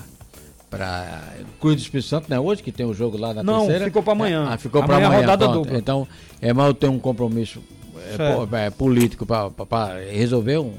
[0.68, 1.24] Para
[1.60, 2.38] Cruz do Espírito Santo, né?
[2.38, 3.86] Hoje que tem o jogo lá na Não, terceira.
[3.86, 4.46] ficou para amanhã.
[4.48, 5.20] É, ah, ficou para amanhã.
[5.20, 5.76] Rodada dupla.
[5.76, 6.06] Então,
[6.40, 7.60] é, mas eu tenho um compromisso
[8.00, 10.74] é, é, político para resolver um,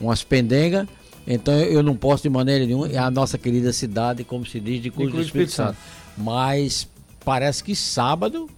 [0.00, 0.86] umas pendengas.
[1.26, 2.88] Então eu não posso de maneira nenhuma.
[2.88, 5.52] É a nossa querida cidade, como se diz, de Cruz, de Cruz do Espírito, Espírito
[5.52, 5.76] Santo.
[5.76, 6.22] Santo.
[6.22, 6.88] Mas
[7.24, 8.48] parece que sábado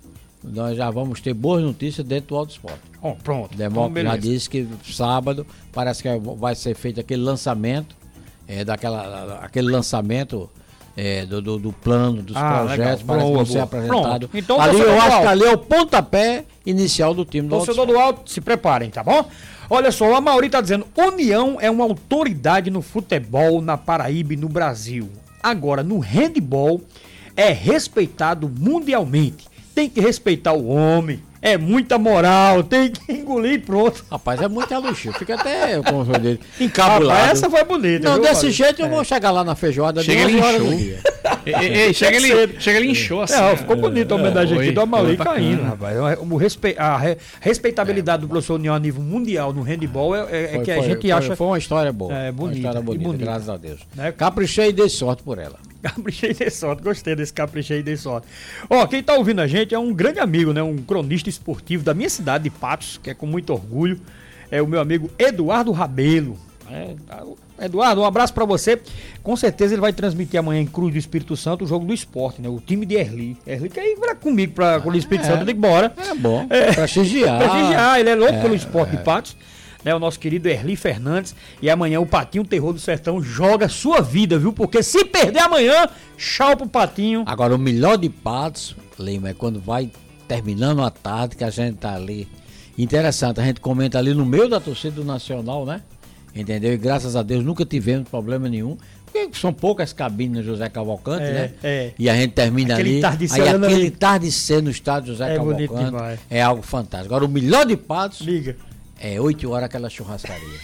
[0.43, 2.81] nós já vamos ter boas notícias dentro do Auto Esporte.
[3.03, 3.57] Oh, pronto.
[3.57, 7.97] Demócrito então, já disse que sábado parece que vai ser feito aquele lançamento,
[8.47, 10.51] é, daquela, aquele lançamento
[10.97, 14.31] é, do, do, do, plano, dos ah, projetos, para que ser apresentado.
[14.33, 17.99] Então, ali eu acho que ali é o pontapé inicial do time do Torcedor do
[17.99, 19.29] Alto, se preparem, tá bom?
[19.69, 24.37] Olha só, a Mauri tá dizendo, União é uma autoridade no futebol na Paraíba e
[24.37, 25.11] no Brasil.
[25.43, 26.81] Agora, no handball,
[27.37, 29.49] é respeitado mundialmente.
[29.75, 31.21] Tem que respeitar o homem.
[31.41, 34.05] É muita moral, tem que engolir e pronto.
[34.11, 35.13] Rapaz, é muita luxo.
[35.13, 37.21] Fica até com o dele encabulado.
[37.21, 38.09] Rapaz, essa foi bonita.
[38.09, 39.05] Não, viu, desse jeito eu vou é.
[39.05, 40.73] chegar lá na feijoada chega ele inchou.
[41.47, 43.35] ei, ei, chega ele, chega ele inchou assim.
[43.35, 45.97] É, ficou bonito a homenagem é, aqui do Amauri caindo, rapaz.
[46.21, 46.75] O respe...
[46.79, 47.01] A
[47.41, 51.01] respeitabilidade do professor União a nível mundial no handball é, é, foi, que a gente
[51.03, 51.37] foi, acha.
[51.37, 52.13] Foi uma história boa.
[52.15, 52.43] É, bonita.
[52.43, 53.25] Uma história bonita, bonita.
[53.25, 53.81] graças a Deus.
[53.95, 54.13] Né?
[54.13, 55.59] Caprichei e dei sorte por ela.
[55.87, 58.27] Caprichei e dei sorte, gostei desse caprichei e dei sorte.
[58.69, 60.63] Ó, quem tá ouvindo a gente é um grande amigo, né?
[60.63, 64.01] Um cronista esportivo da minha cidade de Patos, que é com muito orgulho.
[64.51, 66.39] É o meu amigo Eduardo Rabelo.
[66.69, 67.23] É, tá,
[67.61, 68.81] Eduardo, um abraço para você.
[69.23, 72.43] Com certeza ele vai transmitir amanhã em Cruz do Espírito Santo o jogo do esporte,
[72.43, 72.49] né?
[72.49, 73.37] O time de Erli.
[73.47, 75.93] Erli quer ir comigo pra Cruz do Espírito é, Santo, eu digo bora.
[75.97, 76.47] É bom.
[76.51, 77.39] É, prestigiar.
[77.39, 79.37] prestigiar, ele é louco é, pelo esporte de Patos
[79.87, 81.33] né, o nosso querido Erli Fernandes.
[81.63, 84.53] E amanhã o Patinho Terror do Sertão joga sua vida, viu?
[84.53, 87.23] Porque se perder amanhã, tchau pro Patinho.
[87.25, 89.89] Agora, o melhor de Patos, Lima, é quando vai
[90.27, 92.27] terminando a tarde, que a gente tá ali.
[92.77, 95.81] Interessante, a gente comenta ali no meio da torcida do Nacional, né?
[96.35, 96.75] Entendeu?
[96.75, 98.77] E graças a Deus nunca tivemos problema nenhum.
[99.07, 101.51] Porque são poucas cabines no José Cavalcante, é, né?
[101.63, 101.93] É.
[101.97, 103.29] E a gente termina aquele ali.
[103.31, 104.29] Aí aquele tarde
[104.63, 107.15] no estádio José é Cavalcante é algo fantástico.
[107.15, 108.21] Agora, o melhor de Patos.
[108.21, 108.57] Liga
[109.01, 110.59] é 8 horas aquela churrascaria.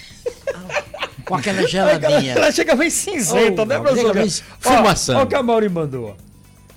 [1.24, 2.34] Com aquela geladinha.
[2.34, 4.08] Ela chega bem cinzenta, oh, né, professor?
[4.08, 5.18] Chega bem fumaçando.
[5.18, 6.16] Olha o que a Mauri mandou.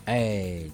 [0.05, 0.65] É.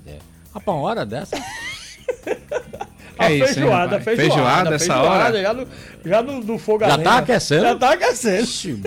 [0.54, 1.38] Rapaz, uma hora dessa.
[3.18, 5.42] a é isso, feijoada, hein, feijoada, feijoada, essa hora.
[5.42, 5.68] Já no,
[6.04, 7.62] já no, no fogo Já tá aquecendo?
[7.62, 8.82] Já tá aquecendo.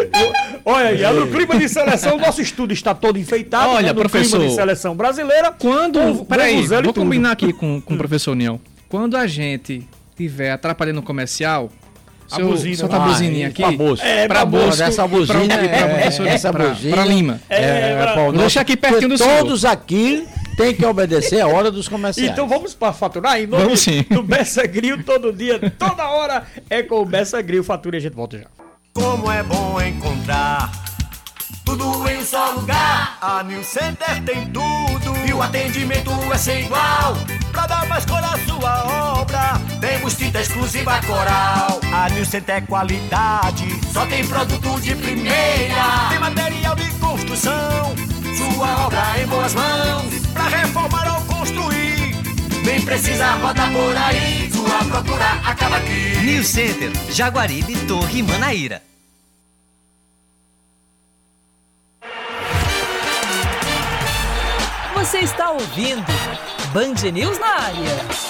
[0.64, 3.70] Olha, já no clima de seleção, o nosso estudo está todo enfeitado.
[3.70, 4.38] Olha, no professor.
[4.38, 5.52] clima de seleção brasileira.
[5.52, 6.24] Quando.
[6.24, 8.58] Peraí, vou combinar aqui com, com o professor União.
[8.88, 11.70] Quando a gente tiver atrapalhando o comercial,
[12.30, 13.62] a seu, buzina, solta a buzininha aqui.
[13.62, 14.06] Pra Bosco.
[14.06, 14.82] É, pra Bosco.
[14.82, 16.96] Essa buzina pra, é, é, essa pra, buzina.
[16.96, 17.40] Pra Lima.
[17.48, 19.38] É, é pra, deixa aqui pertinho do senhor.
[19.38, 20.26] Todos aqui
[20.56, 22.30] têm que obedecer a hora dos comerciais.
[22.30, 24.04] Então vamos para faturar em nome vamos sim.
[24.10, 27.62] do Bessa Grill todo dia, toda hora é com o Bessa Grill.
[27.62, 28.46] Fatura e a gente volta já.
[28.92, 30.72] Como é bom encontrar
[31.64, 33.18] tudo só lugar.
[33.20, 37.16] A New Center tem tudo e o atendimento é sem igual.
[37.52, 41.80] Pra dar mais cor à sua obra, temos tinta exclusiva Coral.
[41.92, 46.08] A New Center é qualidade, só tem produto de primeira.
[46.10, 47.94] Tem material de construção,
[48.36, 50.26] sua obra em boas mãos.
[50.32, 52.14] Pra reformar ou construir,
[52.64, 54.50] nem precisa rodar por aí.
[54.52, 56.18] Sua procura acaba aqui.
[56.24, 58.82] New Center, Jaguaribe, Torre e Manaíra.
[65.06, 66.04] Você está ouvindo
[66.72, 68.26] Band News na área.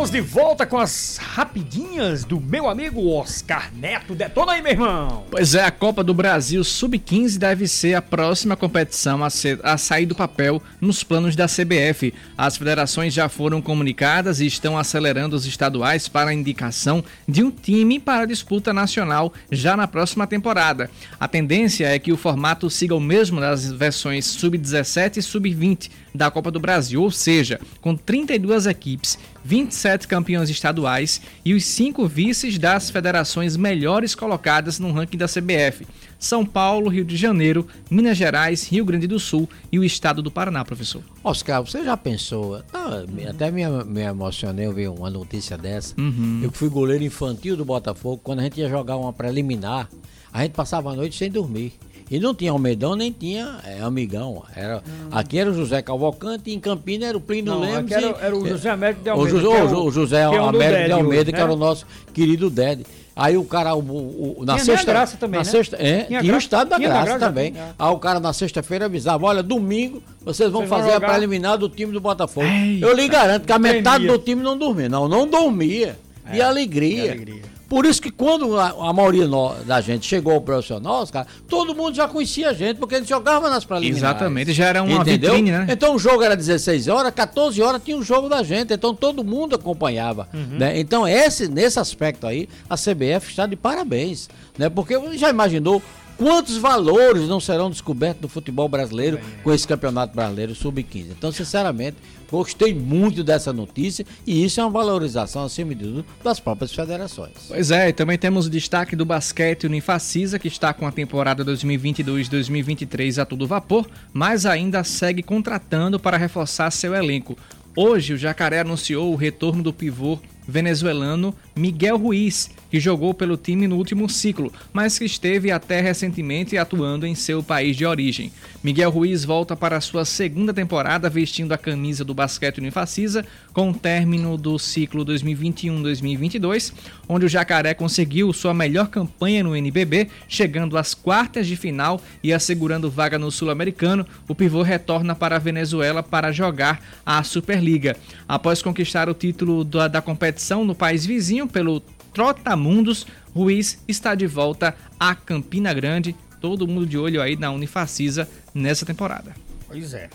[0.00, 4.14] Estamos de volta com as rapidinhas do meu amigo Oscar Neto.
[4.14, 5.26] Detona aí, meu irmão.
[5.30, 9.76] Pois é, a Copa do Brasil Sub-15 deve ser a próxima competição a, ser, a
[9.76, 12.14] sair do papel nos planos da CBF.
[12.34, 17.50] As federações já foram comunicadas e estão acelerando os estaduais para a indicação de um
[17.50, 20.90] time para a disputa nacional já na próxima temporada.
[21.18, 26.30] A tendência é que o formato siga o mesmo das versões Sub-17 e Sub-20 da
[26.30, 32.58] Copa do Brasil, ou seja, com 32 equipes 27 campeões estaduais e os cinco vices
[32.58, 35.86] das federações melhores colocadas no ranking da CBF:
[36.18, 40.30] São Paulo, Rio de Janeiro, Minas Gerais, Rio Grande do Sul e o estado do
[40.30, 41.02] Paraná, professor.
[41.22, 42.62] Oscar, você já pensou?
[42.72, 45.94] Não, até me, me emocionei eu ver uma notícia dessa.
[45.98, 46.40] Uhum.
[46.42, 48.20] Eu fui goleiro infantil do Botafogo.
[48.22, 49.88] Quando a gente ia jogar uma preliminar,
[50.32, 51.72] a gente passava a noite sem dormir.
[52.10, 54.42] E não tinha Almedão, nem tinha é, Amigão.
[54.56, 55.08] Era, hum.
[55.12, 57.92] Aqui era o José Cavalcante, e em Campinas era o Plínio não, Lemos.
[57.92, 59.36] Era, era, o José Américo de Almeida.
[59.36, 61.64] O, José, é o, o José Américo de Almeida, que era o né?
[61.64, 62.84] nosso querido Dede.
[63.14, 64.90] Aí o cara, o, o, na tinha sexta.
[64.90, 65.38] graça também.
[65.38, 65.50] Na né?
[65.50, 67.54] sexta, é, tinha, tinha o estado da graça, graça, também.
[67.56, 67.74] É.
[67.78, 71.58] Aí o cara na sexta-feira avisava: olha, domingo vocês vão vocês fazer vão a preliminar
[71.58, 72.46] do time do Botafogo.
[72.46, 74.88] Eita, Eu lhe garanto que a metade do time não dormia.
[74.88, 75.96] Não, não dormia.
[76.26, 77.02] É, de alegria.
[77.02, 77.59] De alegria.
[77.70, 79.28] Por isso que quando a, a maioria
[79.64, 83.08] da gente chegou ao profissional, cara, todo mundo já conhecia a gente, porque a gente
[83.08, 84.02] jogava nas preliminares.
[84.02, 85.34] Exatamente, já era uma Entendeu?
[85.34, 85.66] vitrine, né?
[85.70, 89.22] Então o jogo era 16 horas, 14 horas tinha o jogo da gente, então todo
[89.22, 90.28] mundo acompanhava.
[90.34, 90.58] Uhum.
[90.58, 90.80] Né?
[90.80, 94.28] Então esse, nesse aspecto aí, a CBF está de parabéns,
[94.58, 94.68] né?
[94.68, 95.80] Porque já imaginou
[96.20, 101.06] quantos valores não serão descobertos no futebol brasileiro com esse campeonato brasileiro sub-15.
[101.16, 101.96] Então, sinceramente,
[102.30, 107.32] Gostei muito dessa notícia e isso é uma valorização, acima de tudo, das próprias federações.
[107.48, 111.44] Pois é, e também temos o destaque do basquete Unifacisa, que está com a temporada
[111.44, 117.36] 2022-2023 a todo vapor, mas ainda segue contratando para reforçar seu elenco.
[117.76, 123.66] Hoje, o Jacaré anunciou o retorno do pivô venezuelano Miguel Ruiz, que jogou pelo time
[123.66, 128.32] no último ciclo, mas que esteve até recentemente atuando em seu país de origem.
[128.62, 133.74] Miguel Ruiz volta para sua segunda temporada vestindo a camisa do basquete Unifacisa, com o
[133.74, 136.72] término do ciclo 2021-2022,
[137.08, 142.32] onde o Jacaré conseguiu sua melhor campanha no NBB, chegando às quartas de final e
[142.32, 144.06] assegurando vaga no Sul-Americano.
[144.28, 147.96] O pivô retorna para a Venezuela para jogar a Superliga.
[148.28, 154.26] Após conquistar o título da, da competição no país vizinho pelo Trotamundos, Ruiz está de
[154.26, 156.14] volta a Campina Grande.
[156.40, 159.34] Todo mundo de olho aí na Unifacisa nessa temporada.
[159.68, 160.08] Pois é.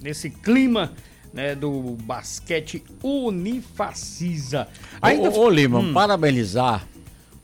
[0.00, 0.92] Nesse clima
[1.32, 4.68] né, do basquete Unifacisa.
[5.02, 5.30] Ainda...
[5.30, 5.92] Ô, ô Lima, hum.
[5.92, 6.86] parabenizar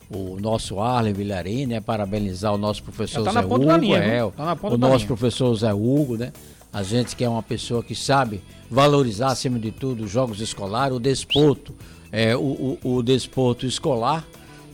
[0.09, 1.81] o nosso Arlen Vilarim, né?
[1.81, 5.07] Parabenizar o nosso professor tá Zé Hugo, linha, é, tá o nosso linha.
[5.07, 6.33] professor Zé Hugo, né?
[6.73, 10.97] A gente que é uma pessoa que sabe valorizar, acima de tudo, os jogos escolares,
[10.97, 11.75] o desporto,
[12.13, 14.27] é, o, o, o desporto escolar,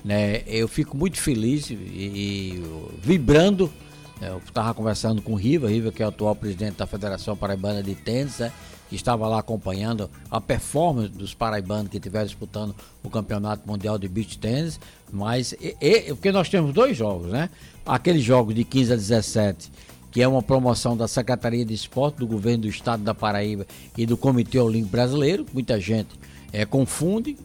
[0.04, 0.42] né?
[0.46, 2.62] Eu fico muito feliz e, e
[3.02, 3.72] vibrando.
[4.20, 4.30] Né?
[4.30, 7.82] Eu estava conversando com o Riva, Riva que é o atual presidente da Federação Paraibana
[7.82, 8.52] de Tênis, né?
[8.88, 14.06] que estava lá acompanhando a performance dos paraibanos que estiveram disputando o Campeonato Mundial de
[14.06, 14.78] Beach Tennis,
[15.12, 17.50] mas e, e, porque nós temos dois jogos, né?
[17.84, 19.72] Aquele jogo de 15 a 17,
[20.12, 23.66] que é uma promoção da Secretaria de Esporte do Governo do Estado da Paraíba
[23.98, 26.10] e do Comitê Olímpico Brasileiro, muita gente
[26.52, 27.36] é, confunde.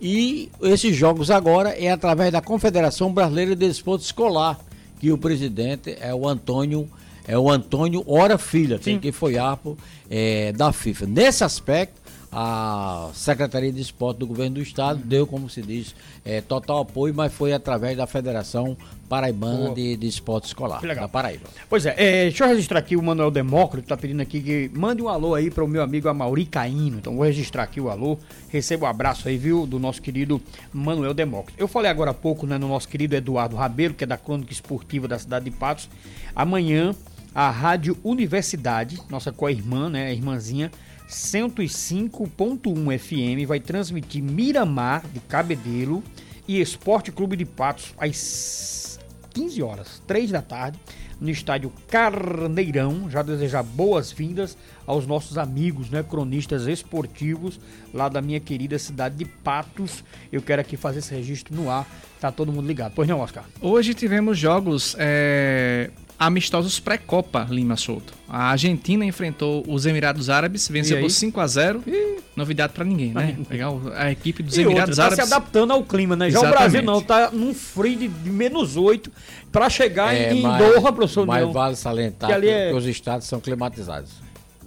[0.00, 4.58] E esses jogos agora é através da Confederação Brasileira de Desporto Escolar,
[4.98, 6.88] que o presidente é o Antônio
[7.26, 9.78] é o Antônio Ora Filha, que foi APO
[10.10, 11.06] é, da FIFA.
[11.06, 12.00] Nesse aspecto,
[12.32, 15.94] a Secretaria de Esporte do Governo do Estado deu, como se diz,
[16.24, 18.76] é, total apoio, mas foi através da Federação
[19.10, 21.48] Paraibana de, de Esporte Escolar, da Paraíba.
[21.68, 25.02] Pois é, é, deixa eu registrar aqui o Manuel Demócrito, está pedindo aqui que mande
[25.02, 26.98] um alô aí para o meu amigo Amauri Caíno.
[26.98, 28.16] Então vou registrar aqui o alô,
[28.48, 30.40] recebo um abraço aí, viu, do nosso querido
[30.72, 31.60] Manuel Demócrito.
[31.60, 34.52] Eu falei agora há pouco, né, no nosso querido Eduardo Rabelo, que é da Crônica
[34.52, 35.90] Esportiva da cidade de Patos.
[36.32, 36.94] Amanhã,
[37.34, 40.70] a Rádio Universidade, nossa co-irmã, né, a irmãzinha,
[41.08, 46.00] 105.1 FM vai transmitir Miramar de Cabedelo
[46.46, 48.89] e Esporte Clube de Patos às
[49.32, 50.78] 15 horas, 3 da tarde,
[51.20, 53.08] no estádio Carneirão.
[53.10, 57.60] Já desejar boas-vindas aos nossos amigos, né, cronistas esportivos
[57.92, 60.02] lá da minha querida cidade de Patos.
[60.32, 61.86] Eu quero aqui fazer esse registro no ar.
[62.20, 62.92] Tá todo mundo ligado.
[62.94, 63.44] Pois não, Oscar?
[63.60, 65.90] Hoje tivemos jogos é,
[66.20, 68.12] amistosos pré-Copa Lima Souto.
[68.28, 72.20] A Argentina enfrentou os Emirados Árabes, venceu por 5 a 0 e...
[72.36, 73.38] Novidade para ninguém, né?
[73.48, 75.18] Pegar a equipe dos e Emirados outra, Árabes.
[75.18, 76.30] Tá se adaptando ao clima, né?
[76.30, 76.54] Já Exatamente.
[76.54, 79.10] o Brasil não, tá num frio de, de menos 8
[79.50, 82.68] para chegar é, em mas, Doha, professor Mas União, vale salientar que, ali é...
[82.68, 84.10] que os estados são climatizados.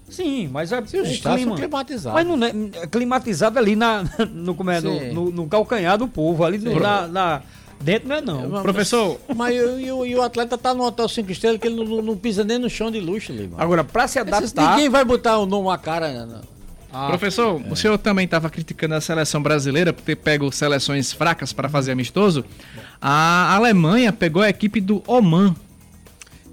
[0.09, 2.13] Sim, mas é Sim, os estados clima, climatizados.
[2.13, 6.07] Mas não é, é climatizado ali na, no, como é, no, no, no, calcanhar do
[6.07, 7.41] povo, ali no, na, na
[7.83, 8.61] Dentro não é não.
[8.63, 9.19] Professor.
[9.35, 12.43] Mas e, o, o atleta tá no hotel 5 estrelas que ele não, não, pisa
[12.43, 13.61] nem no chão de luxo ali, mano.
[13.61, 14.71] Agora, pra se adaptar.
[14.71, 16.25] ninguém vai botar o nome, a cara.
[16.25, 16.27] Não.
[16.27, 16.41] Né,
[16.93, 17.71] ah, Professor, é.
[17.71, 21.91] o senhor também estava criticando a seleção brasileira por ter pego seleções fracas para fazer
[21.91, 22.45] amistoso.
[23.01, 25.53] A Alemanha pegou a equipe do Oman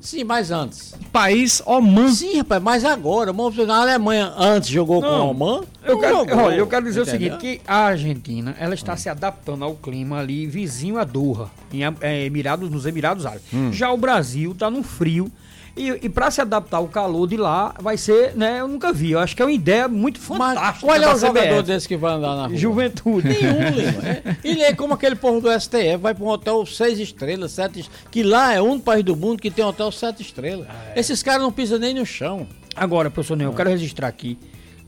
[0.00, 0.94] Sim, mas antes.
[1.12, 2.10] País Oman.
[2.10, 3.32] Sim, rapaz, mas agora.
[3.66, 5.60] Na Alemanha antes jogou não, com o Oman.
[5.82, 7.36] Eu quero, jogou, olha, eu quero dizer entendeu?
[7.36, 8.96] o seguinte: que a Argentina ela está hum.
[8.96, 13.44] se adaptando ao clima ali vizinho a Doha, em é, Emirados, nos Emirados Árabes.
[13.52, 13.72] Hum.
[13.72, 15.30] Já o Brasil está no frio
[15.76, 18.60] e, e para se adaptar ao calor de lá, vai ser, né?
[18.60, 19.12] Eu nunca vi.
[19.12, 20.60] Eu acho que é uma ideia muito fantástica.
[20.60, 22.56] Mas qual é o jogador desse que vai andar na rua?
[22.56, 23.28] Juventude.
[23.28, 24.08] Nenhum, Lima.
[24.08, 27.88] É, ele é como aquele povo do STF, vai para um hotel seis estrelas, sete
[28.10, 30.66] que lá é um país do mundo que tem um hotel sete estrelas.
[30.68, 31.00] Ah, é.
[31.00, 32.46] Esses caras não pisam nem no chão.
[32.74, 34.38] Agora, professor Ney, eu quero registrar aqui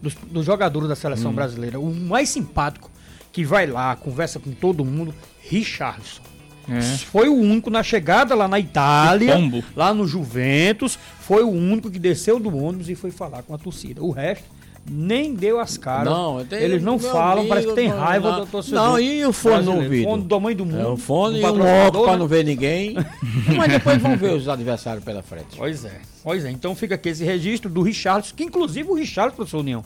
[0.03, 1.35] dos, dos jogadores da seleção hum.
[1.35, 2.91] brasileira, o mais simpático
[3.33, 6.21] que vai lá, conversa com todo mundo, Richardson.
[6.69, 6.81] É.
[6.81, 9.35] Foi o único na chegada lá na Itália,
[9.75, 13.59] lá no Juventus, foi o único que desceu do ônibus e foi falar com a
[13.59, 14.03] torcida.
[14.03, 14.45] O resto
[14.89, 16.13] nem deu as caras.
[16.13, 18.85] Não, Eles não falam, amigo, parece que tem raiva não, do torcedor.
[18.85, 20.07] Não, e o fone no ouvido?
[20.07, 20.81] O fone do tamanho do mundo.
[20.81, 22.97] É, o fone e um óculos para não ver ninguém.
[23.57, 25.57] Mas depois vão ver os adversários pela frente.
[25.57, 26.51] Pois é, pois é.
[26.51, 29.85] Então fica aqui esse registro do Richardson, que inclusive o Richardson, professor União,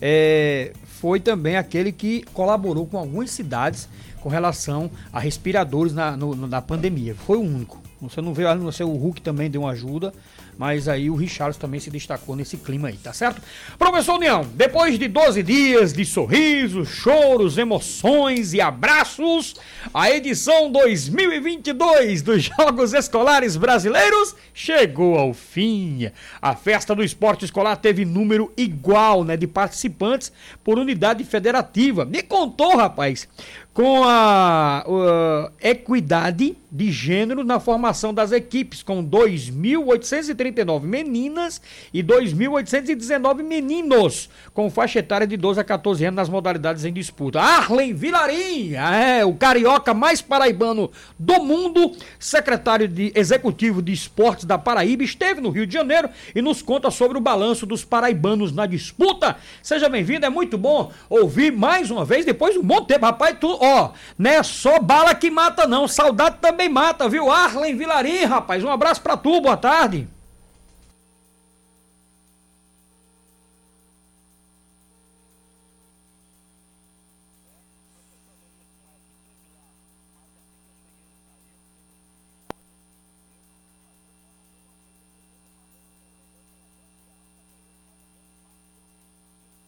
[0.00, 3.88] é, foi também aquele que colaborou com algumas cidades
[4.20, 7.14] com relação a respiradores na, no, na pandemia.
[7.14, 7.80] Foi o único.
[8.00, 10.12] Você não vê, não sei, o Hulk também deu uma ajuda,
[10.58, 13.42] mas aí o Richarlison também se destacou nesse clima aí, tá certo?
[13.78, 19.54] Professor União, depois de 12 dias de sorrisos, choros, emoções e abraços,
[19.92, 26.10] a edição 2022 dos Jogos Escolares Brasileiros chegou ao fim.
[26.40, 30.32] A festa do esporte escolar teve número igual, né, de participantes
[30.64, 32.04] por unidade federativa.
[32.04, 33.28] Me contou, rapaz,
[33.72, 41.60] com a, a equidade de gênero na formação das equipes, com 2.839 meninas
[41.92, 47.40] e 2.819 meninos, com faixa etária de 12 a 14 anos nas modalidades em disputa.
[47.40, 54.58] Arlen Vilarim, é, o carioca mais paraibano do mundo, secretário de executivo de esportes da
[54.58, 58.66] Paraíba, esteve no Rio de Janeiro e nos conta sobre o balanço dos paraibanos na
[58.66, 59.36] disputa.
[59.62, 63.06] Seja bem-vindo, é muito bom ouvir mais uma vez, depois de um bom tempo.
[63.06, 67.30] Rapaz, tu, ó, não é só bala que mata não, saudade também mata, viu?
[67.30, 68.62] Arlen Vilarim, rapaz.
[68.64, 70.08] Um abraço pra tu, boa tarde.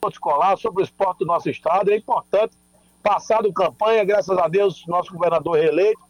[0.09, 1.90] escolar, sobre o esporte do nosso estado.
[1.90, 2.57] É importante,
[3.03, 6.01] passado campanha, graças a Deus, nosso governador reeleito,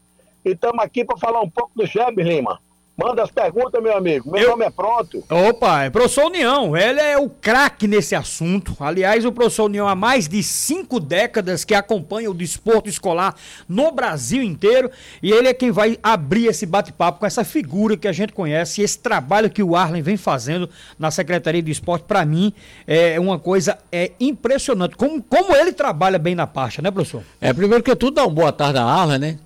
[0.49, 2.59] e estamos aqui para falar um pouco do Jebes Lima.
[3.01, 4.29] Manda as perguntas, meu amigo.
[4.29, 4.51] Meu Eu...
[4.51, 5.23] nome é Pronto.
[5.31, 6.77] Opa, é professor União.
[6.77, 8.77] Ele é o craque nesse assunto.
[8.81, 13.37] Aliás, o professor União há mais de cinco décadas que acompanha o desporto escolar
[13.69, 14.91] no Brasil inteiro.
[15.23, 18.83] E ele é quem vai abrir esse bate-papo com essa figura que a gente conhece.
[18.83, 20.69] Esse trabalho que o Arlen vem fazendo
[20.99, 22.53] na Secretaria de Esporte, para mim,
[22.85, 24.97] é uma coisa é impressionante.
[24.97, 27.23] Como, como ele trabalha bem na parte, né, professor?
[27.41, 29.39] É, primeiro que tudo, dá uma boa tarde a Arlen, né?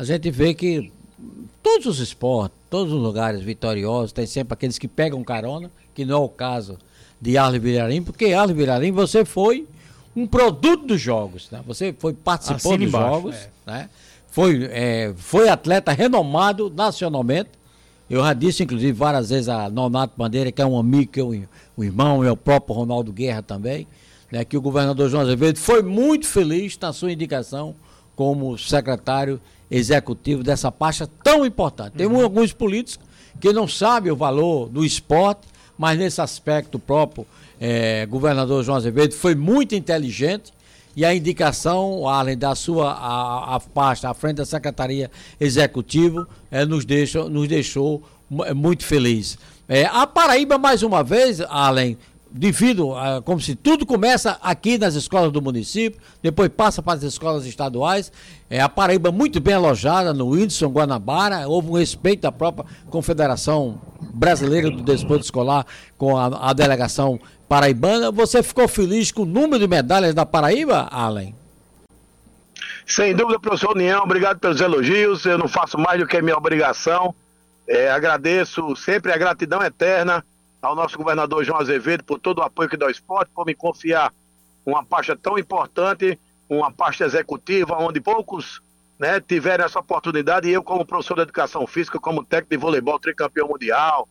[0.00, 0.90] A gente vê que
[1.62, 6.22] todos os esportes, todos os lugares vitoriosos, tem sempre aqueles que pegam carona, que não
[6.22, 6.78] é o caso
[7.20, 9.68] de Arlen Virarim, porque Arlen Virarim você foi
[10.16, 11.60] um produto dos jogos, né?
[11.66, 13.50] Você foi participou dos embaixo, jogos, é.
[13.66, 13.90] né?
[14.28, 17.50] Foi, é, foi atleta renomado nacionalmente.
[18.08, 21.24] Eu já disse, inclusive, várias vezes a Nonato Bandeira, que é um amigo, que é
[21.24, 21.44] um,
[21.76, 23.86] um irmão, é o próprio Ronaldo Guerra também,
[24.32, 24.46] né?
[24.46, 27.74] Que o governador João Azevedo foi muito feliz na sua indicação
[28.16, 29.38] como secretário
[29.70, 31.92] executivo dessa pasta tão importante.
[31.92, 32.22] Tem uhum.
[32.22, 33.06] alguns políticos
[33.40, 35.42] que não sabem o valor do esporte,
[35.78, 37.26] mas nesse aspecto próprio,
[37.58, 40.52] é, governador João Azevedo foi muito inteligente
[40.96, 46.64] e a indicação, além da sua a, a pasta à frente da Secretaria Executiva, é,
[46.64, 48.02] nos, deixa, nos deixou
[48.54, 49.38] muito feliz.
[49.68, 51.96] É, a Paraíba, mais uma vez, além
[52.30, 57.02] devido a, como se tudo começa aqui nas escolas do município, depois passa para as
[57.02, 58.12] escolas estaduais.
[58.48, 63.80] É, a Paraíba muito bem alojada no Whindersson Guanabara, houve um respeito da própria Confederação
[64.00, 65.66] Brasileira do Desporto Escolar
[65.98, 67.18] com a, a delegação
[67.48, 68.10] paraibana.
[68.12, 71.34] Você ficou feliz com o número de medalhas da Paraíba, Allen?
[72.86, 75.24] Sem dúvida, professor União, obrigado pelos elogios.
[75.24, 77.14] Eu não faço mais do que minha obrigação.
[77.68, 80.24] É, agradeço sempre a gratidão eterna
[80.60, 83.54] ao nosso governador João Azevedo por todo o apoio que dá ao esporte, por me
[83.54, 84.12] confiar
[84.64, 88.60] uma pasta tão importante, uma pasta executiva, onde poucos
[88.98, 92.98] né, tiveram essa oportunidade, e eu, como professor de educação física, como técnico de voleibol,
[92.98, 94.06] tricampeão mundial,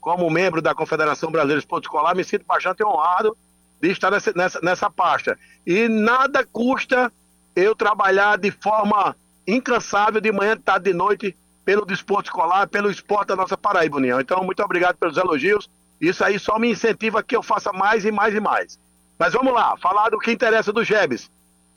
[0.00, 3.36] como membro da Confederação Brasileira de Esporte Escolar, me sinto bastante honrado
[3.80, 5.38] de estar nessa, nessa, nessa pasta.
[5.64, 7.12] E nada custa
[7.54, 9.14] eu trabalhar de forma
[9.46, 13.96] incansável, de manhã, de tarde, de noite, pelo desporto escolar, pelo esporte da nossa Paraíba
[13.96, 14.20] União.
[14.20, 15.70] Então, muito obrigado pelos elogios.
[16.02, 18.76] Isso aí só me incentiva que eu faça mais e mais e mais.
[19.16, 21.30] Mas vamos lá, falar do que interessa do Gebes.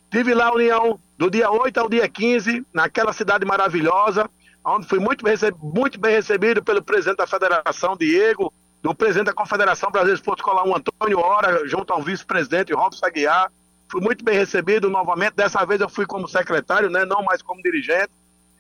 [0.10, 4.28] Tive lá a União do dia 8 ao dia 15, naquela cidade maravilhosa,
[4.66, 8.52] onde fui muito bem, muito bem recebido pelo presidente da Federação, Diego,
[8.82, 13.52] do presidente da Confederação Brasileira de Esporte Escolar, Antônio Hora, junto ao vice-presidente Robson Aguiar.
[13.92, 15.36] Fui muito bem recebido novamente.
[15.36, 18.10] Dessa vez eu fui como secretário, né, não mais como dirigente.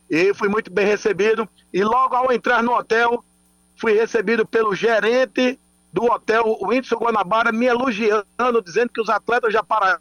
[0.07, 1.49] E fui muito bem recebido.
[1.73, 3.23] E logo ao entrar no hotel,
[3.75, 5.59] fui recebido pelo gerente
[5.91, 9.99] do hotel Whindersson Guanabara me elogiando, dizendo que os atletas já para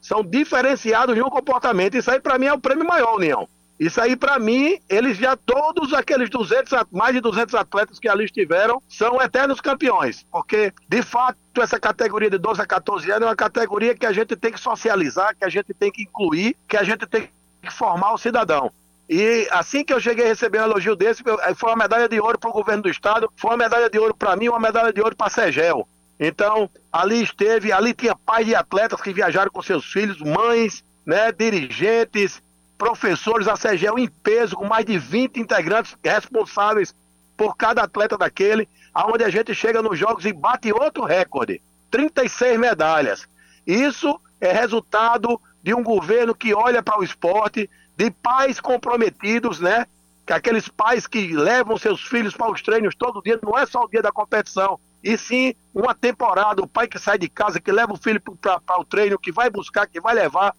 [0.00, 1.96] são diferenciados um comportamento.
[1.96, 3.48] Isso aí para mim é o prêmio maior, União.
[3.78, 8.24] Isso aí para mim, eles já todos aqueles 200, mais de 200 atletas que ali
[8.24, 13.26] estiveram são eternos campeões, porque de fato essa categoria de 12 a 14 anos é
[13.26, 16.76] uma categoria que a gente tem que socializar, que a gente tem que incluir, que
[16.76, 17.28] a gente tem
[17.62, 18.72] que formar o cidadão.
[19.08, 21.22] E assim que eu cheguei a receber um elogio desse,
[21.56, 24.14] foi uma medalha de ouro para o governo do estado, foi uma medalha de ouro
[24.14, 25.86] para mim, uma medalha de ouro para a Segel.
[26.18, 31.30] Então, ali esteve, ali tinha pais de atletas que viajaram com seus filhos, mães, né,
[31.30, 32.42] dirigentes,
[32.76, 36.94] professores, a Segel em peso, com mais de 20 integrantes responsáveis
[37.36, 42.58] por cada atleta daquele, aonde a gente chega nos jogos e bate outro recorde, 36
[42.58, 43.28] medalhas.
[43.66, 49.86] Isso é resultado de um governo que olha para o esporte, de pais comprometidos, né?
[50.26, 53.84] Que aqueles pais que levam seus filhos para os treinos todo dia, não é só
[53.84, 57.70] o dia da competição, e sim uma temporada, o pai que sai de casa, que
[57.70, 60.54] leva o filho para o treino, que vai buscar, que vai levar.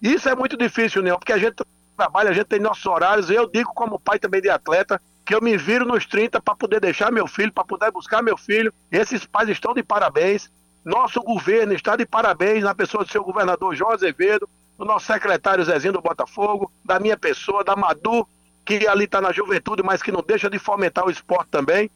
[0.00, 1.62] Isso é muito difícil, Neil, porque a gente
[1.96, 3.30] trabalha, a gente tem nossos horários.
[3.30, 6.80] Eu digo, como pai também de atleta, que eu me viro nos 30 para poder
[6.80, 8.72] deixar meu filho, para poder buscar meu filho.
[8.90, 10.50] Esses pais estão de parabéns.
[10.84, 14.48] Nosso governo está de parabéns na pessoa do seu governador João Azevedo,
[14.78, 18.26] do nosso secretário Zezinho do Botafogo, da minha pessoa, da Madu,
[18.64, 21.90] que ali está na juventude, mas que não deixa de fomentar o esporte também.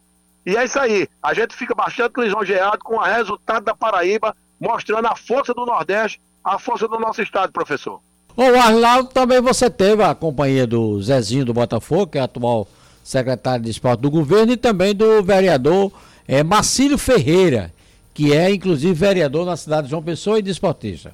[0.45, 1.09] E é isso aí.
[1.23, 6.21] A gente fica bastante lisonjeado com o resultado da Paraíba, mostrando a força do Nordeste,
[6.45, 8.01] a força do nosso estado, professor.
[8.37, 12.69] O Arnaldo também você teve a companhia do Zezinho do Botafogo, que é atual
[13.03, 15.91] secretário de esporte do governo, e também do vereador
[16.29, 17.73] é, Marcílio Ferreira,
[18.13, 21.13] que é inclusive vereador na cidade de João Pessoa e desportista.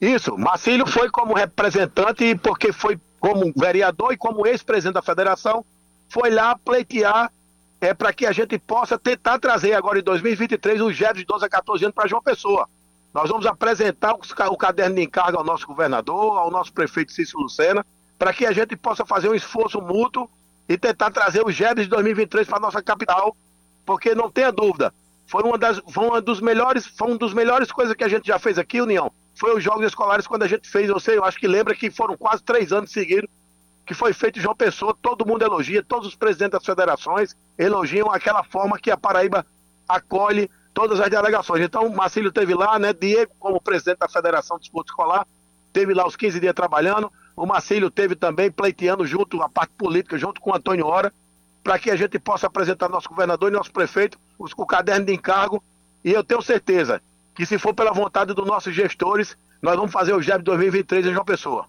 [0.00, 5.64] Isso, Marcílio foi como representante, porque foi como vereador e como ex-presidente da federação,
[6.08, 7.32] foi lá pleitear
[7.80, 11.44] é, para que a gente possa tentar trazer agora em 2023 os jovens de 12
[11.44, 12.68] a 14 anos para João Pessoa.
[13.12, 17.84] Nós vamos apresentar o caderno de encargo ao nosso governador, ao nosso prefeito Cícero Lucena,
[18.18, 20.28] para que a gente possa fazer um esforço mútuo
[20.68, 23.36] e tentar trazer os GEDs de 2023 para a nossa capital,
[23.86, 24.92] porque não tenha dúvida,
[25.28, 28.26] foi uma das, foi uma dos melhores, foi uma dos melhores coisas que a gente
[28.26, 29.12] já fez aqui, União.
[29.34, 31.90] Foi os Jogos Escolares quando a gente fez, eu sei, eu acho que lembra que
[31.90, 33.30] foram quase três anos seguidos
[33.88, 38.44] que foi feito João Pessoa, todo mundo elogia, todos os presidentes das federações elogiam aquela
[38.44, 39.46] forma que a Paraíba
[39.88, 41.62] acolhe todas as delegações.
[41.62, 42.92] Então, o Marcílio teve lá, né?
[42.92, 45.26] Diego, como presidente da Federação de Esporte Escolar,
[45.72, 47.10] teve lá os 15 dias trabalhando.
[47.34, 51.10] O Marcílio teve também pleiteando junto a parte política, junto com o Antônio Hora,
[51.68, 55.12] para que a gente possa apresentar nosso governador e nosso prefeito os, o caderno de
[55.12, 55.62] encargo.
[56.02, 56.98] E eu tenho certeza
[57.34, 61.12] que, se for pela vontade dos nossos gestores, nós vamos fazer o GEB 2023 em
[61.12, 61.66] João Pessoa.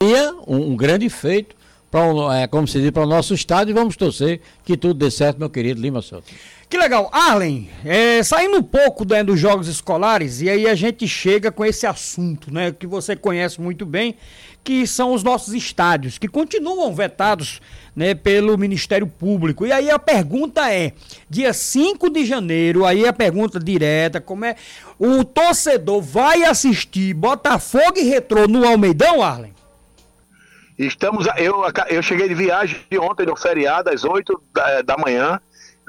[0.00, 1.54] Um, um grande feito
[1.88, 5.08] para é, como se diz, para o nosso estado e vamos torcer que tudo dê
[5.08, 6.26] certo, meu querido Lima Souto.
[6.68, 7.08] Que legal.
[7.12, 11.64] Arlen, é, saindo um pouco né, dos jogos escolares, e aí a gente chega com
[11.64, 14.16] esse assunto, né, que você conhece muito bem,
[14.64, 17.60] que são os nossos estádios, que continuam vetados
[17.94, 19.66] né, pelo Ministério Público.
[19.66, 20.92] E aí a pergunta é:
[21.28, 24.56] dia 5 de janeiro, aí a pergunta direta, como é.
[24.98, 29.52] O torcedor vai assistir Botafogo e Retrô no Almeidão, Arlen?
[30.78, 35.40] Estamos, eu, eu cheguei de viagem ontem no feriado, às 8 da, da manhã.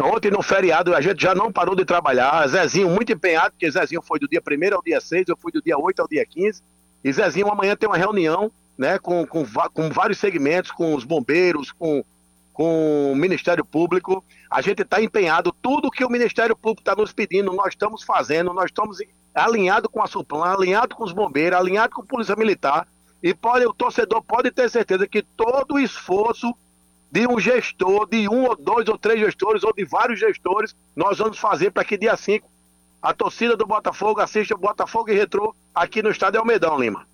[0.01, 2.47] Ontem no feriado a gente já não parou de trabalhar.
[2.47, 5.61] Zezinho muito empenhado, porque Zezinho foi do dia 1 ao dia 6, eu fui do
[5.61, 6.61] dia 8 ao dia 15.
[7.03, 11.71] E Zezinho amanhã tem uma reunião né, com, com, com vários segmentos, com os bombeiros,
[11.71, 12.03] com,
[12.51, 14.23] com o Ministério Público.
[14.49, 18.53] A gente está empenhado, tudo que o Ministério Público está nos pedindo, nós estamos fazendo,
[18.53, 18.99] nós estamos
[19.33, 22.87] alinhados com a Suplan, alinhados com os bombeiros, alinhados com a Polícia Militar.
[23.21, 26.53] E pode, o torcedor pode ter certeza que todo o esforço
[27.09, 31.19] de um gestor, de um ou dois ou três gestores, ou de vários gestores, nós
[31.19, 32.49] vamos fazer para que dia 5
[33.01, 37.05] a torcida do Botafogo assista o Botafogo e Retrô aqui no estádio Almedão, Lima.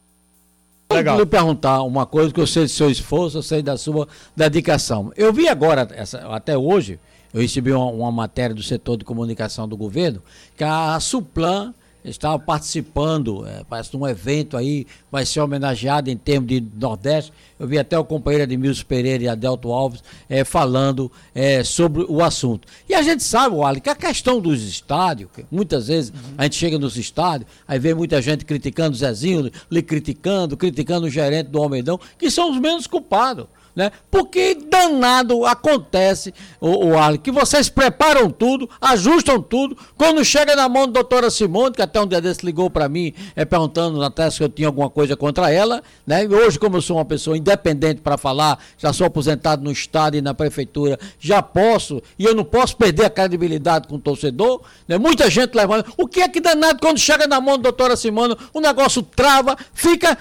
[0.92, 1.18] Legal.
[1.18, 4.08] Eu lhe perguntar uma coisa que eu sei do seu esforço, eu sei da sua
[4.36, 5.14] dedicação.
[5.16, 7.00] Eu vi agora, essa, até hoje,
[7.32, 10.20] eu recebi uma, uma, matéria do setor de comunicação do governo,
[10.58, 16.48] que a Suplan estava participando, é, parece um evento aí, vai ser homenageado em termos
[16.48, 17.34] de Nordeste.
[17.60, 22.24] Eu vi até o companheiro Edmilson Pereira e Adelto Alves é, falando é, sobre o
[22.24, 22.68] assunto.
[22.88, 26.36] E a gente sabe, Wally, que a questão dos estádios, muitas vezes uhum.
[26.38, 31.08] a gente chega nos estádios, aí vê muita gente criticando o Zezinho, lhe criticando, criticando
[31.08, 33.46] o gerente do Almeidão, que são os menos culpados
[33.76, 33.92] né?
[34.10, 40.86] Porque danado acontece, o, o que vocês preparam tudo, ajustam tudo, quando chega na mão
[40.86, 44.44] da doutora Simone, que até um dia desse ligou para mim, é, perguntando testa se
[44.44, 46.24] eu tinha alguma coisa contra ela, né?
[46.24, 50.18] E hoje, como eu sou uma pessoa independente para falar, já sou aposentado no Estado
[50.18, 54.62] e na Prefeitura, já posso, e eu não posso perder a credibilidade com o torcedor,
[54.88, 54.98] né?
[54.98, 55.86] Muita gente levando.
[55.98, 59.58] O que é que danado quando chega na mão da doutora Simone, o negócio trava,
[59.74, 60.18] fica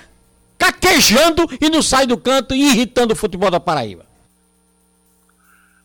[0.59, 4.09] caquejando e não sai do canto e irritando o futebol da Paraíba?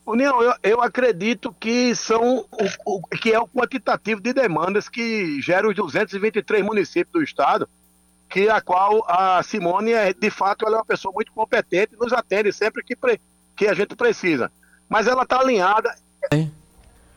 [0.05, 5.41] União, eu, eu acredito que são o, o, que é o quantitativo de demandas que
[5.41, 7.69] gera os 223 municípios do estado,
[8.29, 11.97] que a qual a Simone é, de fato, ela é uma pessoa muito competente e
[11.97, 13.21] nos atende sempre que, pre,
[13.55, 14.51] que a gente precisa.
[14.89, 15.95] Mas ela está alinhada.
[16.31, 16.47] É.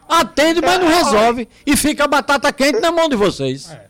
[0.09, 1.49] Atende, mas não é, resolve.
[1.67, 3.71] E fica a batata quente na mão de vocês.
[3.73, 3.86] É.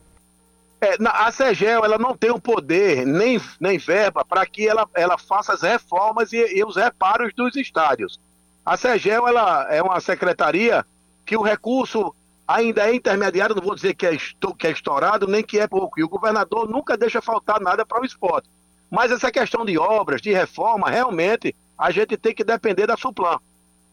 [0.81, 5.17] É, a CEGEL ela não tem o poder nem, nem verba para que ela, ela
[5.17, 8.21] faça as reformas e, e, os reparos dos estádios.
[8.65, 10.85] A SEGEL ela é uma secretaria
[11.25, 12.15] que o recurso
[12.47, 15.99] ainda é intermediário, não vou dizer que é, que é estourado, nem que é pouco.
[15.99, 18.49] E o governador nunca deixa faltar nada para o esporte.
[18.91, 23.39] Mas essa questão de obras, de reforma, realmente a gente tem que depender da Suplan.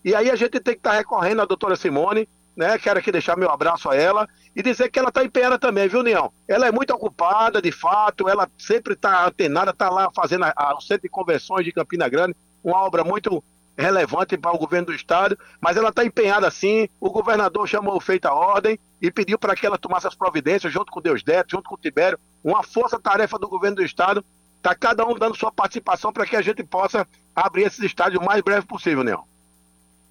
[0.03, 2.77] E aí a gente tem que estar tá recorrendo à doutora Simone, né?
[2.77, 6.03] Quero aqui deixar meu abraço a ela e dizer que ela está empenhada também, viu,
[6.03, 6.31] Nião?
[6.47, 10.75] Ela é muito ocupada, de fato, ela sempre está antenada, está lá fazendo a, a,
[10.75, 13.43] o Centro de Convenções de Campina Grande, uma obra muito
[13.77, 16.87] relevante para o governo do estado, mas ela está empenhada sim.
[16.99, 20.91] O governador chamou feita a ordem e pediu para que ela tomasse as providências, junto
[20.91, 24.23] com Deus Deto, junto com o Tibério, uma força-tarefa do governo do estado.
[24.57, 28.25] Está cada um dando sua participação para que a gente possa abrir esses estádios o
[28.25, 29.23] mais breve possível, Neon.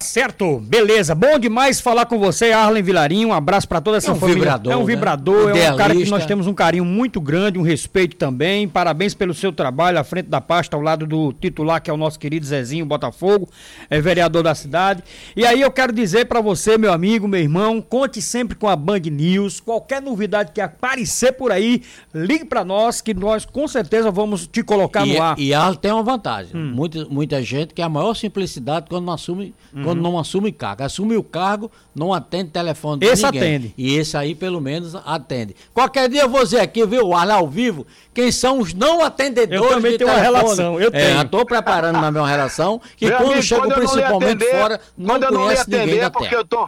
[0.03, 1.15] Certo, beleza.
[1.15, 3.29] Bom demais falar com você, Arlen Vilarinho.
[3.29, 4.41] Um abraço para toda essa é um família.
[4.41, 4.85] Vibrador, é um né?
[4.85, 5.63] vibrador, né?
[5.63, 8.67] é um cara que nós temos um carinho muito grande, um respeito também.
[8.67, 11.97] Parabéns pelo seu trabalho à frente da pasta, ao lado do titular, que é o
[11.97, 13.49] nosso querido Zezinho Botafogo,
[13.89, 15.03] é vereador da cidade.
[15.35, 18.75] E aí eu quero dizer para você, meu amigo, meu irmão, conte sempre com a
[18.75, 19.61] Band News.
[19.61, 21.81] Qualquer novidade que aparecer por aí,
[22.13, 25.39] ligue para nós, que nós com certeza vamos te colocar e, no ar.
[25.39, 26.55] E Arlen tem uma vantagem.
[26.55, 26.73] Hum.
[26.75, 29.53] Muita, muita gente que é a maior simplicidade quando não assume.
[29.73, 30.83] Hum quando não assume cargo.
[30.83, 33.41] Assume o cargo, não atende telefone de esse ninguém.
[33.41, 33.73] atende.
[33.77, 35.55] E esse aí, pelo menos, atende.
[35.73, 39.61] Qualquer dia eu vou dizer aqui, viu, o ao vivo, quem são os não atendedores
[39.61, 40.29] Eu também tenho telefone.
[40.29, 41.19] uma relação, eu tenho.
[41.19, 44.81] É, estou preparando na minha relação, que Meu quando amigo, chego quando principalmente atender, fora,
[44.97, 46.67] não conhece não ninguém da porque eu tô...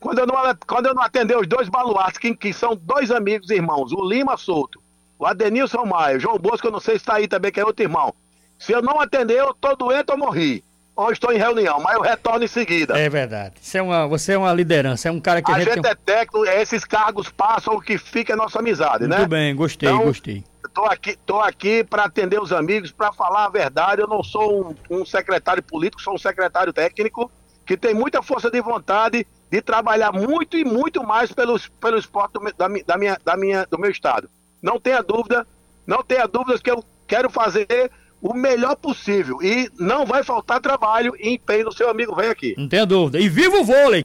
[0.00, 0.34] Quando eu, não,
[0.66, 4.36] quando eu não atender os dois baluartes, que, que são dois amigos irmãos, o Lima
[4.36, 4.78] Souto,
[5.18, 7.64] o Adenilson Maia, o João Bosco, eu não sei se está aí também, que é
[7.64, 8.12] outro irmão.
[8.58, 10.62] Se eu não atender, eu tô doente ou morri
[10.96, 12.98] ou estou em reunião, mas eu retorno em seguida.
[12.98, 13.54] É verdade.
[13.60, 15.86] Você é uma, você é uma liderança, é um cara que a, a gente, gente
[15.86, 19.18] é técnico, esses cargos passam, o que fica é nossa amizade, Muito né?
[19.18, 20.44] Muito bem, gostei, então, gostei.
[20.72, 24.02] Tô aqui, tô aqui para atender os amigos, para falar a verdade.
[24.02, 27.30] Eu não sou um, um secretário político, sou um secretário técnico
[27.64, 32.32] que tem muita força de vontade de trabalhar muito e muito mais pelo, pelo esporte
[32.32, 34.28] do, da, da, minha, da minha, do meu estado.
[34.60, 35.46] Não tenha dúvida,
[35.86, 37.90] não tenha dúvidas que eu quero fazer
[38.24, 39.38] o melhor possível.
[39.42, 42.54] E não vai faltar trabalho e empenho do seu amigo vem aqui.
[42.56, 43.20] Não tenha dúvida.
[43.20, 44.04] E viva o vôlei!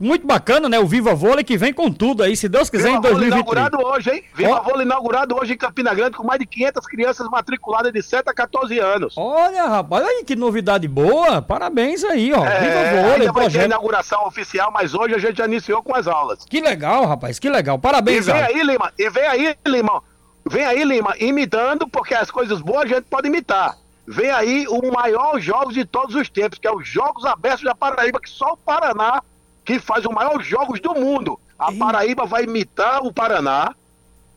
[0.00, 0.78] Muito bacana, né?
[0.78, 3.32] O Viva Vôlei que vem com tudo aí, se Deus quiser, Viva em 2023.
[3.34, 4.24] inaugurado hoje, hein?
[4.34, 4.60] Viva.
[4.62, 8.32] Vôlei inaugurado hoje em Campina Grande com mais de 500 crianças matriculadas de 7 a
[8.32, 9.12] 14 anos.
[9.18, 11.42] Olha, rapaz, aí que novidade boa.
[11.42, 12.46] Parabéns aí, ó.
[12.46, 13.60] É, Viva Vôlei, projeto.
[13.62, 16.46] a inauguração oficial, mas hoje a gente já iniciou com as aulas.
[16.48, 17.78] Que legal, rapaz, que legal.
[17.78, 20.02] Parabéns, E vem aí, Lima, e vem aí, Lima,
[20.46, 23.76] Vem aí, Lima, imitando, porque as coisas boas a gente pode imitar.
[24.06, 27.74] Vem aí o maior jogo de todos os tempos, que é os Jogos Abertos da
[27.74, 29.22] Paraíba, que só o Paraná
[29.64, 31.40] que faz os maiores jogos do mundo.
[31.58, 33.74] A Paraíba vai imitar o Paraná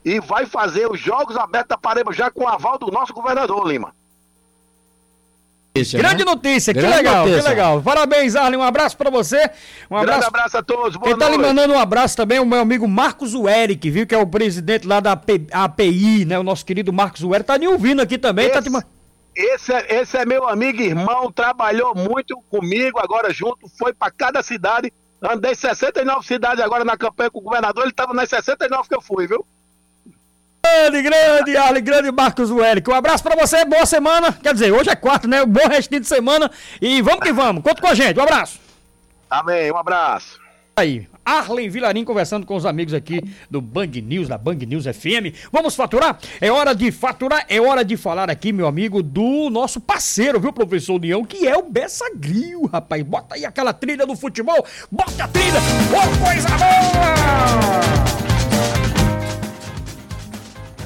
[0.06, 3.68] e vai fazer os Jogos Abertos da Paraíba já com o aval do nosso governador,
[3.68, 3.94] Lima
[5.78, 6.00] notícia.
[6.00, 6.32] Grande né?
[6.32, 7.42] notícia, Grande que legal, notícia.
[7.42, 7.82] que legal.
[7.82, 9.50] Parabéns, Arlen, um abraço pra você.
[9.90, 10.20] Um abraço.
[10.20, 12.60] Grande abraço a todos, boa Quem tá lhe mandando um abraço também é o meu
[12.60, 15.20] amigo Marcos Eric, viu, que é o presidente lá da
[15.52, 18.88] API, né, o nosso querido Marcos Eric, tá me ouvindo aqui também, esse, tá te...
[19.36, 24.42] Esse é, esse é meu amigo irmão, trabalhou muito comigo agora junto, foi para cada
[24.42, 28.96] cidade, andei 69 cidades agora na campanha com o governador, ele tava nas 69 que
[28.96, 29.46] eu fui, viu?
[30.64, 32.92] Grande, grande, Arlen, grande Marcos Wellington.
[32.92, 34.34] Um abraço pra você, boa semana.
[34.34, 35.46] Quer dizer, hoje é quarto, né?
[35.46, 36.52] Bom restinho de semana.
[36.82, 37.64] E vamos que vamos.
[37.64, 38.20] Conta com a gente.
[38.20, 38.60] Um abraço.
[39.30, 40.40] Amém, um abraço.
[40.76, 45.34] Aí, Arlen Vilarim conversando com os amigos aqui do Bang News, da Bang News FM.
[45.52, 46.20] Vamos faturar?
[46.40, 50.54] É hora de faturar, é hora de falar aqui, meu amigo, do nosso parceiro, viu,
[50.54, 53.02] professor União, que é o Bessa Grill, rapaz.
[53.02, 58.37] Bota aí aquela trilha do futebol, bota a trilha, oh, coisa boa!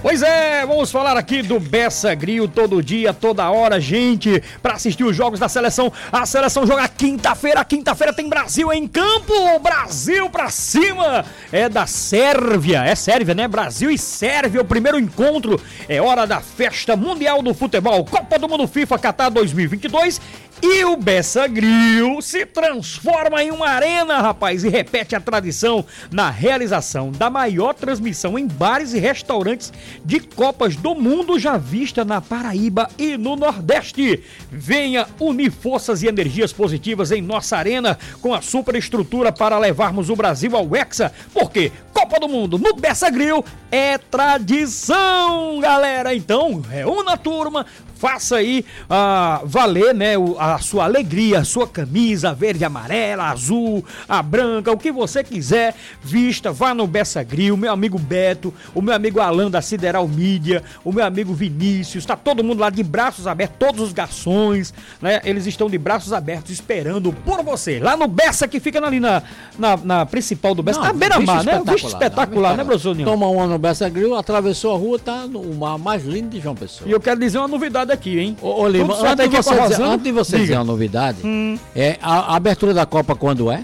[0.02, 5.04] Pois é, vamos falar aqui do Bessa Grill todo dia, toda hora, gente, para assistir
[5.04, 5.94] os jogos da seleção.
[6.12, 11.24] A seleção joga quinta-feira, quinta-feira tem Brasil em campo, Brasil pra cima.
[11.52, 13.48] É da Sérvia, é Sérvia, né?
[13.48, 15.62] Brasil e Sérvia, o primeiro encontro.
[15.88, 20.20] É hora da festa mundial do futebol, Copa do Mundo FIFA Qatar 2022
[20.64, 26.30] e o Bessa Grill se transforma em uma arena, rapaz, e repete a tradição na
[26.30, 29.74] realização da maior transmissão em bares e restaurantes
[30.04, 34.24] de Copas do Mundo já vista na Paraíba e no Nordeste.
[34.52, 40.16] Venha unir forças e energias positivas em nossa arena com a superestrutura para levarmos o
[40.16, 46.14] Brasil ao Hexa, porque Copa do Mundo no Bessa Grill é tradição, galera.
[46.16, 47.66] Então, reúna a turma,
[48.02, 54.24] faça aí uh, valer, né, a sua alegria, a sua camisa verde, amarela, azul, a
[54.24, 58.96] branca, o que você quiser, vista, vá no Bessa Grill, meu amigo Beto, o meu
[58.96, 63.28] amigo Alan da Sideral Mídia, o meu amigo Vinícius, tá todo mundo lá de braços
[63.28, 68.08] abertos, todos os garçons, né, eles estão de braços abertos esperando por você, lá no
[68.08, 69.22] Bessa que fica ali na,
[69.60, 72.98] na, na principal do Bessa, Não, na beira-mar, né, visto espetacular, né, professor?
[72.98, 76.56] Toma uma no Bessa Grill, atravessou a rua, tá no mar mais lindo de João
[76.56, 76.90] Pessoa.
[76.90, 78.38] E eu quero dizer uma novidade aqui, hein?
[78.42, 81.58] Ô, ô Lima, antes de, você dizer, antes de você dizer uma novidade, hum.
[81.76, 83.64] é, a, a, abertura da Copa quando é?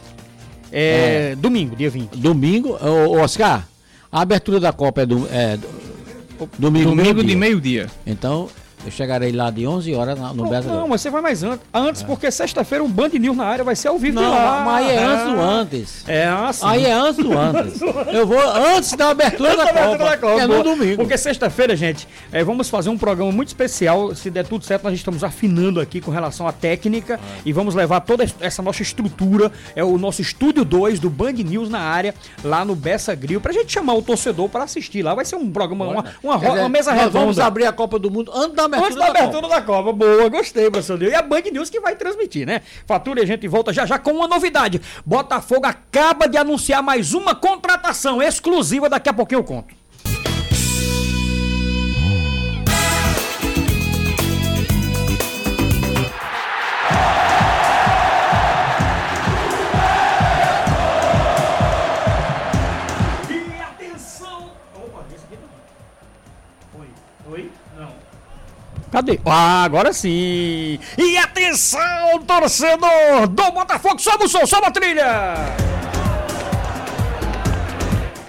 [0.72, 2.18] É, é domingo, dia 20.
[2.18, 3.68] Domingo, ô, Oscar,
[4.12, 5.58] a abertura da Copa é, do, é
[6.58, 7.88] domingo, domingo meio de meio-dia.
[8.06, 8.50] Então,
[8.88, 11.60] eu chegarei lá de 11 horas no não, Não, mas você vai mais antes.
[11.74, 12.06] Antes, é.
[12.06, 14.64] porque sexta-feira um Band News na área vai ser ao vivo não, lá.
[14.66, 16.04] Mas aí é antes do antes.
[16.08, 16.66] É assim.
[16.66, 17.82] Aí é antes do antes.
[18.14, 20.42] eu vou antes da abertura da Copa, da Copa.
[20.42, 20.96] é no domingo.
[20.96, 24.16] Porque sexta-feira, gente, é, vamos fazer um programa muito especial.
[24.16, 27.42] Se der tudo certo, nós estamos afinando aqui com relação à técnica é.
[27.46, 29.52] e vamos levar toda essa nossa estrutura.
[29.76, 33.52] É o nosso estúdio 2 do Band News na área, lá no Bessa Grill, pra
[33.52, 35.14] gente chamar o torcedor para assistir lá.
[35.14, 37.20] Vai ser um programa, uma, uma, uma, uma mesa redonda.
[37.20, 39.94] Vamos abrir a Copa do Mundo antes da abertura Antes da, abertura da Copa.
[39.94, 42.62] Boa, gostei, professor E a Band News que vai transmitir, né?
[42.86, 44.82] Fatura e a gente volta já já com uma novidade.
[45.06, 49.76] Botafogo acaba de anunciar mais uma contratação exclusiva, daqui a pouquinho eu conto.
[68.98, 69.20] Cadê?
[69.24, 70.80] Ah, agora sim!
[70.98, 74.02] E atenção, torcedor do Botafogo!
[74.02, 75.68] Sobe o som, sobe a trilha!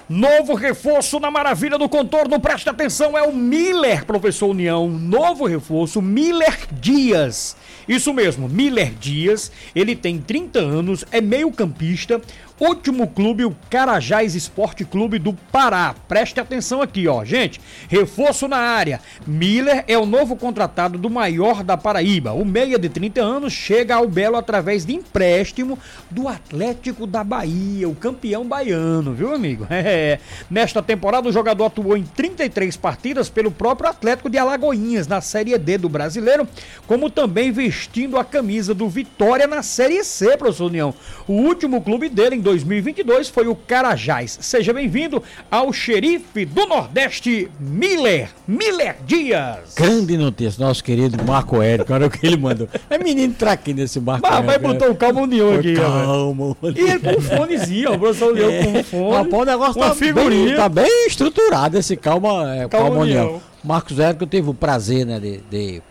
[0.07, 4.87] Novo reforço na maravilha do contorno, presta atenção, é o Miller, professor União.
[4.87, 7.55] Novo reforço, Miller Dias.
[7.87, 12.21] Isso mesmo, Miller Dias, ele tem 30 anos, é meio campista,
[12.59, 15.95] Último clube, o Carajás Esporte Clube do Pará.
[16.09, 17.61] Preste atenção aqui, ó, gente.
[17.87, 18.99] Reforço na área.
[19.25, 22.33] Miller é o novo contratado do maior da Paraíba.
[22.33, 25.79] O meia de 30 anos chega ao Belo através de empréstimo
[26.11, 29.65] do Atlético da Bahia, o campeão baiano, viu, amigo?
[29.81, 30.19] É.
[30.49, 35.57] Nesta temporada, o jogador atuou em 33 partidas pelo próprio Atlético de Alagoinhas na Série
[35.57, 36.47] D do Brasileiro,
[36.85, 40.93] como também vestindo a camisa do Vitória na Série C, professor União.
[41.27, 44.39] O último clube dele em 2022 foi o Carajás.
[44.41, 45.21] Seja bem-vindo
[45.51, 49.75] ao xerife do Nordeste, Miller, Miller Dias.
[49.75, 52.67] Grande notícia, nosso querido Marco Érico, olha o que ele mandou.
[52.89, 55.75] É menino traque nesse Marco Mas vai botar o calma união aqui.
[55.75, 56.57] Calma.
[56.75, 58.63] E ele com um fonezinho, o professor Leão é.
[58.63, 59.15] com um fone.
[59.15, 60.47] Rapaz, o negócio tá figurinha.
[60.47, 63.25] Bem, tá bem estruturado esse calma, é, calma, calma união.
[63.27, 63.41] união.
[63.63, 65.83] Marcos Érico teve o prazer, né, de, de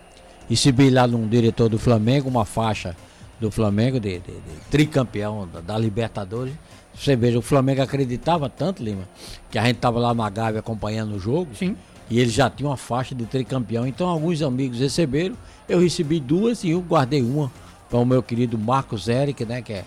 [0.50, 2.96] exibir lá num diretor do Flamengo uma faixa
[3.40, 6.54] do Flamengo, de, de, de tricampeão da, da, Libertadores.
[6.94, 9.08] Você veja, o Flamengo acreditava tanto, Lima,
[9.50, 11.54] que a gente estava lá na Gávea acompanhando o jogo.
[11.54, 11.76] Sim.
[12.10, 13.86] E ele já tinha uma faixa de tricampeão.
[13.86, 15.36] Então alguns amigos receberam,
[15.68, 17.52] eu recebi duas e eu guardei uma
[17.88, 19.84] para o meu querido Marcos Eric, né, que é,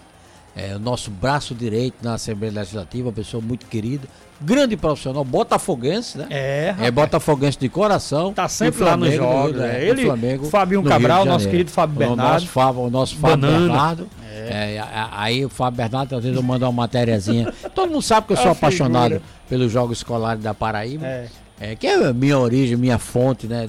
[0.56, 4.08] é o nosso braço direito na Assembleia Legislativa, uma pessoa muito querida,
[4.42, 6.28] grande profissional, botafoguense, né?
[6.30, 6.88] É, rapaz.
[6.88, 8.34] É botafoguense de coração.
[8.34, 9.86] Tá sempre lá no jogo, né?
[9.86, 12.30] Ele, Flamengo, Fabinho Cabral, nosso querido Fábio Bernardo.
[12.30, 14.08] O nosso Fábio, o nosso Fábio Bernardo.
[14.30, 14.32] É.
[14.52, 17.54] É, aí o Fábio Bernardo, às vezes eu mando uma matériazinha.
[17.74, 19.22] Todo mundo sabe que eu sou a apaixonado figura.
[19.48, 21.06] pelos Jogos Escolares da Paraíba.
[21.06, 21.28] É.
[21.64, 23.68] É, que é a minha origem, minha fonte, né?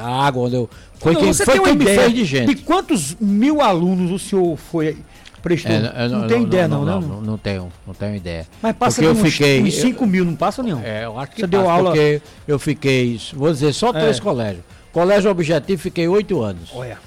[0.00, 0.70] A água onde eu.
[1.00, 2.54] Foi quem, foi quem me fez de gente.
[2.54, 4.96] De quantos mil alunos o senhor foi
[5.42, 5.72] prestou.
[5.72, 8.46] É, não, não, tem ideia, não, não, não, não, tenho, não tenho ideia.
[8.62, 10.80] Mas passa porque eu fiquei, uns 5 mil, não passa nenhum?
[10.82, 11.90] É, eu acho que Você deu aula.
[11.90, 14.20] Porque eu fiquei, vou dizer, só três é.
[14.20, 14.64] colégios.
[14.92, 16.70] Colégio Objetivo fiquei oito anos.
[16.74, 16.98] Olha.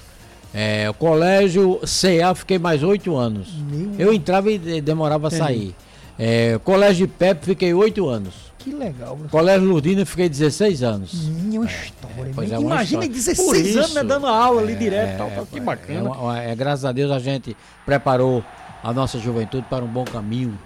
[0.53, 3.49] É, o colégio CA fiquei mais oito anos.
[3.69, 5.75] Meu eu entrava e demorava a sair.
[6.17, 8.44] É, colégio de Pepe fiquei oito anos.
[8.65, 9.15] Que legal.
[9.29, 11.13] Colégio Lurdina fiquei 16 anos.
[11.27, 12.33] Minha é, história.
[12.35, 13.09] É, é Imagina história.
[13.09, 15.17] 16 isso, anos né, dando aula ali é, direto.
[15.19, 16.09] Tal, tal, que bacana.
[16.41, 17.55] É, graças a Deus a gente
[17.85, 18.43] preparou
[18.83, 20.57] a nossa juventude para um bom caminho.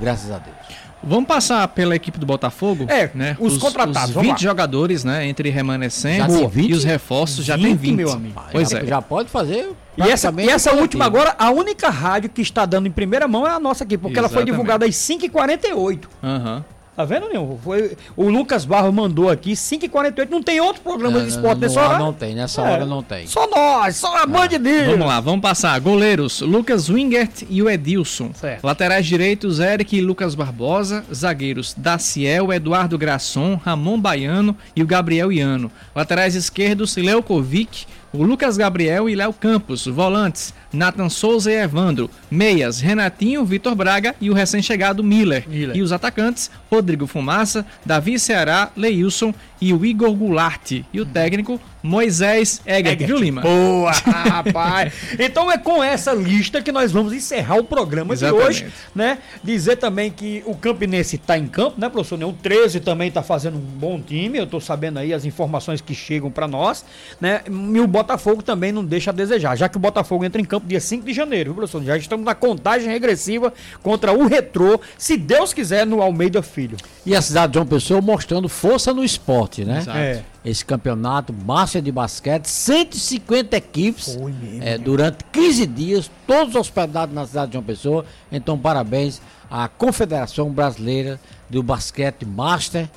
[0.00, 0.56] Graças a Deus.
[1.00, 2.86] Vamos passar pela equipe do Botafogo?
[2.88, 3.36] É, né?
[3.38, 4.16] Os, os contratados.
[4.16, 5.24] Os 20 jogadores, né?
[5.24, 7.94] Entre remanescentes e os reforços, já 20, tem 20.
[7.94, 8.42] Meu amigo.
[8.50, 8.86] Pois já, é.
[8.86, 9.70] Já pode fazer.
[9.96, 13.46] E essa, e essa última agora, a única rádio que está dando em primeira mão
[13.46, 14.34] é a nossa aqui, porque Exatamente.
[14.34, 16.08] ela foi divulgada às 5h48.
[16.20, 16.56] Aham.
[16.56, 16.73] Uhum.
[16.96, 17.58] Tá vendo, Nil?
[17.62, 20.30] Foi, o Lucas Barro mandou aqui, 5h48.
[20.30, 21.98] Não tem outro programa de esporte nessa hora?
[21.98, 22.70] Não tem, nessa é.
[22.70, 23.26] hora não tem.
[23.26, 24.86] Só nós, só a Band News.
[24.86, 25.78] Vamos lá, vamos passar.
[25.80, 28.30] Goleiros, Lucas Wingert e o Edilson.
[28.34, 28.64] Certo.
[28.64, 31.04] Laterais direitos, Eric e Lucas Barbosa.
[31.12, 35.72] Zagueiros, Daciel, Eduardo Grasson, Ramon Baiano e o Gabriel Iano.
[35.94, 39.86] Laterais esquerdos, Leukovic, o Lucas Gabriel e Léo Campos.
[39.86, 42.08] Volantes, Nathan Souza e Evandro.
[42.30, 45.44] Meias, Renatinho, Vitor Braga e o recém-chegado Miller.
[45.48, 45.76] Miller.
[45.76, 50.70] E os atacantes, Rodrigo Fumaça, Davi Ceará, Leilson e o Igor Goulart.
[50.92, 53.06] E o técnico, Moisés Egert, Egert.
[53.06, 53.42] viu, Lima?
[53.42, 54.94] Boa, rapaz!
[55.18, 58.42] então é com essa lista que nós vamos encerrar o programa Exatamente.
[58.42, 59.18] de hoje, né?
[59.42, 62.22] Dizer também que o Campinense está em campo, né, professor?
[62.24, 65.94] O 13 também está fazendo um bom time, eu estou sabendo aí as informações que
[65.94, 66.86] chegam para nós,
[67.20, 67.42] né?
[67.46, 70.66] E o Botafogo também não deixa a desejar, já que o Botafogo entra em campo
[70.66, 71.84] dia 5 de janeiro, viu, professor?
[71.84, 76.78] Já estamos na contagem regressiva contra o Retrô, se Deus quiser, no Almeida Filho.
[77.04, 79.80] E a cidade de João Pessoa mostrando força no esporte, né?
[79.80, 79.98] Exato.
[79.98, 87.14] É esse campeonato Márcia de Basquete, 150 equipes mesmo, é, durante 15 dias, todos hospedados
[87.14, 88.04] na cidade de João Pessoa.
[88.30, 91.18] Então, parabéns à Confederação Brasileira
[91.48, 92.88] do Basquete Master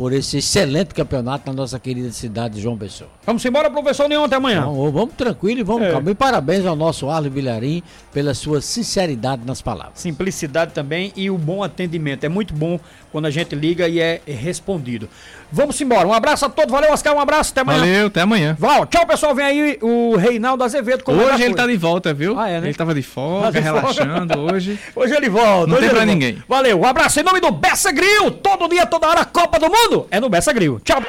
[0.00, 3.10] por esse excelente campeonato na nossa querida cidade de João Pessoa.
[3.26, 4.62] Vamos embora, professor Neon, até amanhã.
[4.62, 5.90] Vamos, vamos tranquilo e vamos é.
[5.90, 6.10] calma.
[6.10, 10.00] E parabéns ao nosso Arlo Vilharim pela sua sinceridade nas palavras.
[10.00, 12.24] Simplicidade também e o bom atendimento.
[12.24, 12.80] É muito bom
[13.12, 15.06] quando a gente liga e é respondido.
[15.52, 16.06] Vamos embora.
[16.06, 16.70] Um abraço a todos.
[16.70, 17.14] Valeu, Oscar.
[17.14, 17.52] Um abraço.
[17.52, 17.80] Até amanhã.
[17.80, 18.56] Valeu, até amanhã.
[18.58, 19.34] Val, tchau, pessoal.
[19.34, 21.04] Vem aí o Reinaldo Azevedo.
[21.06, 22.38] Hoje ele tá de volta, viu?
[22.38, 22.68] Ah, é, né?
[22.68, 24.78] Ele tava de folga, tá de relaxando hoje.
[24.94, 25.66] Hoje ele volta.
[25.66, 26.42] Não hoje tem pra ninguém.
[26.48, 26.80] Valeu.
[26.80, 28.30] Um abraço em nome do Bessa Grill.
[28.30, 30.80] Todo dia, toda hora, Copa do Mundo é no Bessa Grill.
[30.84, 31.02] Tchau.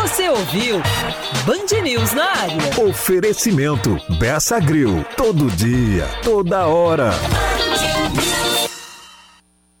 [0.00, 0.82] Você ouviu
[1.46, 2.88] Band News na área.
[2.88, 5.04] Oferecimento Bessa Grill.
[5.16, 7.10] Todo dia, toda hora.